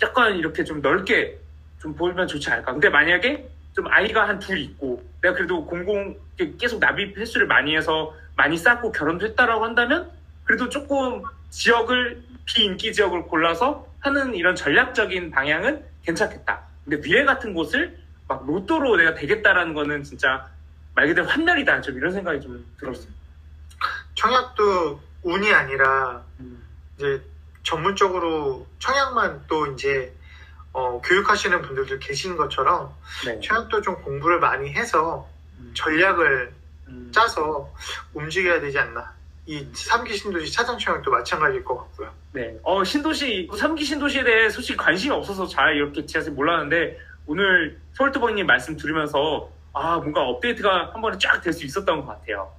약간 0.01 0.35
이렇게 0.35 0.65
좀 0.65 0.81
넓게 0.81 1.37
좀 1.81 1.95
보면 1.95 2.27
좋지 2.27 2.49
않을까. 2.51 2.73
근데 2.73 2.89
만약에 2.89 3.47
좀 3.73 3.87
아이가 3.87 4.27
한 4.27 4.37
둘 4.39 4.57
있고 4.57 5.01
내가 5.21 5.33
그래도 5.35 5.65
공공 5.65 6.17
계속 6.59 6.79
납입 6.79 7.17
횟수를 7.17 7.47
많이 7.47 7.75
해서 7.77 8.13
많이 8.39 8.57
쌓고 8.57 8.93
결혼도 8.93 9.25
했다라고 9.25 9.65
한다면 9.65 10.09
그래도 10.45 10.69
조금 10.69 11.21
지역을 11.49 12.23
비인기 12.45 12.93
지역을 12.93 13.23
골라서 13.23 13.85
하는 13.99 14.33
이런 14.33 14.55
전략적인 14.55 15.29
방향은 15.29 15.83
괜찮겠다. 16.03 16.61
근데 16.85 17.01
미래 17.01 17.25
같은 17.25 17.53
곳을 17.53 17.99
막 18.29 18.45
로또로 18.47 18.95
내가 18.95 19.13
되겠다라는 19.13 19.73
거는 19.73 20.03
진짜 20.05 20.49
말 20.95 21.07
그대로 21.07 21.27
환멸이다. 21.27 21.81
좀 21.81 21.97
이런 21.97 22.13
생각이 22.13 22.39
좀 22.39 22.65
들었어요. 22.79 23.09
청약도 24.15 25.01
운이 25.23 25.53
아니라 25.53 26.23
음, 26.39 26.63
이제 26.95 27.21
전문적으로 27.63 28.65
청약만 28.79 29.43
또 29.47 29.67
이제 29.73 30.15
어, 30.71 31.01
교육하시는 31.01 31.61
분들도 31.61 31.99
계신 31.99 32.37
것처럼 32.37 32.93
네. 33.25 33.37
청약도 33.41 33.81
좀 33.81 34.01
공부를 34.01 34.39
많이 34.39 34.71
해서 34.71 35.27
음, 35.57 35.73
전략을 35.75 36.53
음, 36.53 36.58
짜서 37.11 37.69
움직여야 38.13 38.59
되지 38.61 38.79
않나. 38.79 39.13
이 39.45 39.65
3기 39.71 40.13
신도시 40.15 40.51
차장 40.53 40.77
청약도 40.77 41.09
마찬가지일 41.09 41.63
것 41.63 41.77
같고요. 41.77 42.11
네. 42.33 42.55
어, 42.61 42.83
신도시, 42.83 43.49
3기 43.51 43.83
신도시에 43.83 44.23
대해 44.23 44.49
솔직히 44.49 44.77
관심이 44.77 45.11
없어서 45.13 45.47
잘 45.47 45.75
이렇게 45.75 46.05
자세히 46.05 46.33
몰랐는데, 46.33 46.99
오늘 47.25 47.79
서울트버님 47.93 48.45
말씀 48.45 48.77
들으면서, 48.77 49.49
아, 49.73 49.97
뭔가 49.97 50.21
업데이트가 50.21 50.91
한 50.93 51.01
번에 51.01 51.17
쫙 51.17 51.41
될 51.41 51.51
수 51.51 51.65
있었던 51.65 52.05
것 52.05 52.07
같아요. 52.07 52.51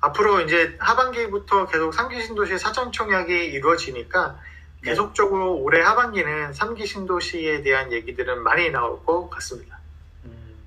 앞으로 0.00 0.40
이제 0.42 0.76
하반기부터 0.78 1.66
계속 1.66 1.92
3기 1.92 2.20
신도시 2.22 2.58
사전 2.58 2.92
청약이 2.92 3.32
이루어지니까 3.32 4.38
네. 4.82 4.90
계속적으로 4.90 5.54
올해 5.56 5.80
하반기는 5.80 6.50
3기 6.52 6.86
신도시에 6.86 7.62
대한 7.62 7.90
얘기들은 7.92 8.42
많이 8.42 8.68
나올 8.70 9.02
것 9.04 9.30
같습니다. 9.30 9.78
음, 10.24 10.58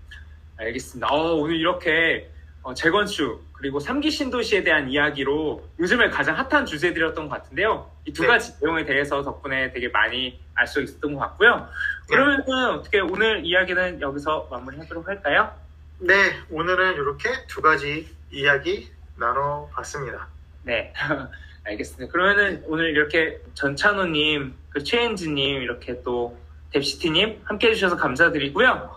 알겠습니다. 0.57 1.07
어, 1.07 1.33
오늘 1.35 1.55
이렇게 1.57 2.29
어, 2.61 2.73
재건축, 2.73 3.45
그리고 3.53 3.79
3기 3.79 4.11
신도시에 4.11 4.63
대한 4.63 4.89
이야기로 4.89 5.65
요즘에 5.79 6.09
가장 6.09 6.37
핫한 6.37 6.65
주제들이었던 6.65 7.29
것 7.29 7.35
같은데요. 7.35 7.89
이두 8.05 8.23
네. 8.23 8.27
가지 8.27 8.53
내용에 8.61 8.85
대해서 8.85 9.23
덕분에 9.23 9.71
되게 9.71 9.87
많이 9.89 10.39
알 10.55 10.67
수 10.67 10.81
있었던 10.81 11.13
것 11.13 11.19
같고요. 11.21 11.69
그러면은 12.09 12.69
어떻게 12.71 12.99
오늘 12.99 13.45
이야기는 13.45 14.01
여기서 14.01 14.47
마무리하도록 14.51 15.07
할까요? 15.07 15.53
네, 15.99 16.13
오늘은 16.49 16.93
이렇게 16.95 17.29
두 17.47 17.61
가지 17.61 18.13
이야기 18.31 18.89
나눠봤습니다. 19.17 20.27
네, 20.63 20.93
알겠습니다. 21.63 22.11
그러면은 22.11 22.63
오늘 22.67 22.89
이렇게 22.89 23.39
전찬호님, 23.53 24.53
그 24.69 24.83
최은지님, 24.83 25.61
이렇게 25.61 26.01
또 26.03 26.37
뎁시티님 26.71 27.41
함께 27.45 27.69
해주셔서 27.69 27.95
감사드리고요. 27.97 28.91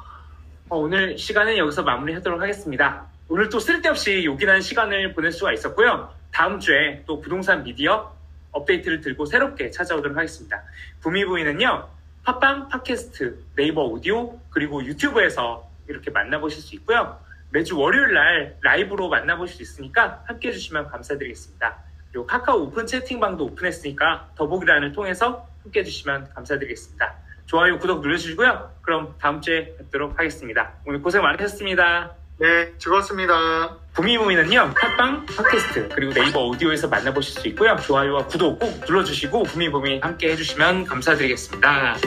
어, 0.69 0.77
오늘 0.79 1.17
시간은 1.17 1.57
여기서 1.59 1.83
마무리하도록 1.83 2.41
하겠습니다. 2.41 3.07
오늘 3.33 3.49
또 3.49 3.61
쓸데없이 3.61 4.27
요긴한 4.27 4.61
시간을 4.61 5.15
보낼 5.15 5.33
수가 5.33 5.55
있었고요. 5.55 6.13
다음 6.31 6.61
주에 6.61 7.03
또 7.07 7.23
부동산 7.23 7.65
미디어 7.65 8.15
업데이트를 8.51 9.01
들고 9.01 9.25
새롭게 9.25 9.71
찾아오도록 9.71 10.19
하겠습니다. 10.19 10.63
부미부인은요, 11.01 11.89
팟빵, 12.25 12.69
팟캐스트, 12.69 13.43
네이버 13.57 13.85
오디오, 13.85 14.39
그리고 14.51 14.85
유튜브에서 14.85 15.67
이렇게 15.89 16.11
만나보실 16.11 16.61
수 16.61 16.75
있고요. 16.77 17.19
매주 17.49 17.79
월요일 17.79 18.13
날 18.13 18.59
라이브로 18.61 19.09
만나보실 19.09 19.57
수 19.57 19.63
있으니까 19.63 20.23
함께 20.27 20.49
해주시면 20.49 20.89
감사드리겠습니다. 20.89 21.79
그리고 22.11 22.27
카카오 22.27 22.65
오픈 22.65 22.87
채팅방도 22.87 23.47
오픈했으니까 23.47 24.29
더보기란을 24.37 24.93
통해서 24.93 25.49
함께 25.63 25.81
해주시면 25.81 26.35
감사드리겠습니다. 26.35 27.15
좋아요, 27.47 27.79
구독 27.79 28.03
눌러주시고요. 28.03 28.75
그럼 28.83 29.15
다음 29.19 29.41
주에 29.41 29.75
뵙도록 29.79 30.19
하겠습니다. 30.19 30.75
오늘 30.85 31.01
고생 31.01 31.23
많으셨습니다. 31.23 32.22
네, 32.43 32.73
즐거웠습니다. 32.77 33.77
부미부미는요, 33.93 34.75
팟빵, 34.75 35.27
팟캐스트, 35.27 35.91
그리고 35.95 36.13
네이버 36.13 36.41
오디오에서 36.47 36.89
만나보실 36.89 37.41
수 37.41 37.47
있고요. 37.47 37.77
좋아요와 37.77 38.27
구독 38.27 38.59
꼭 38.59 38.81
눌러주시고 38.85 39.45
부미부미 39.45 40.01
함께 40.01 40.33
해주시면 40.33 40.87
감사드리겠습니다. 40.87 41.99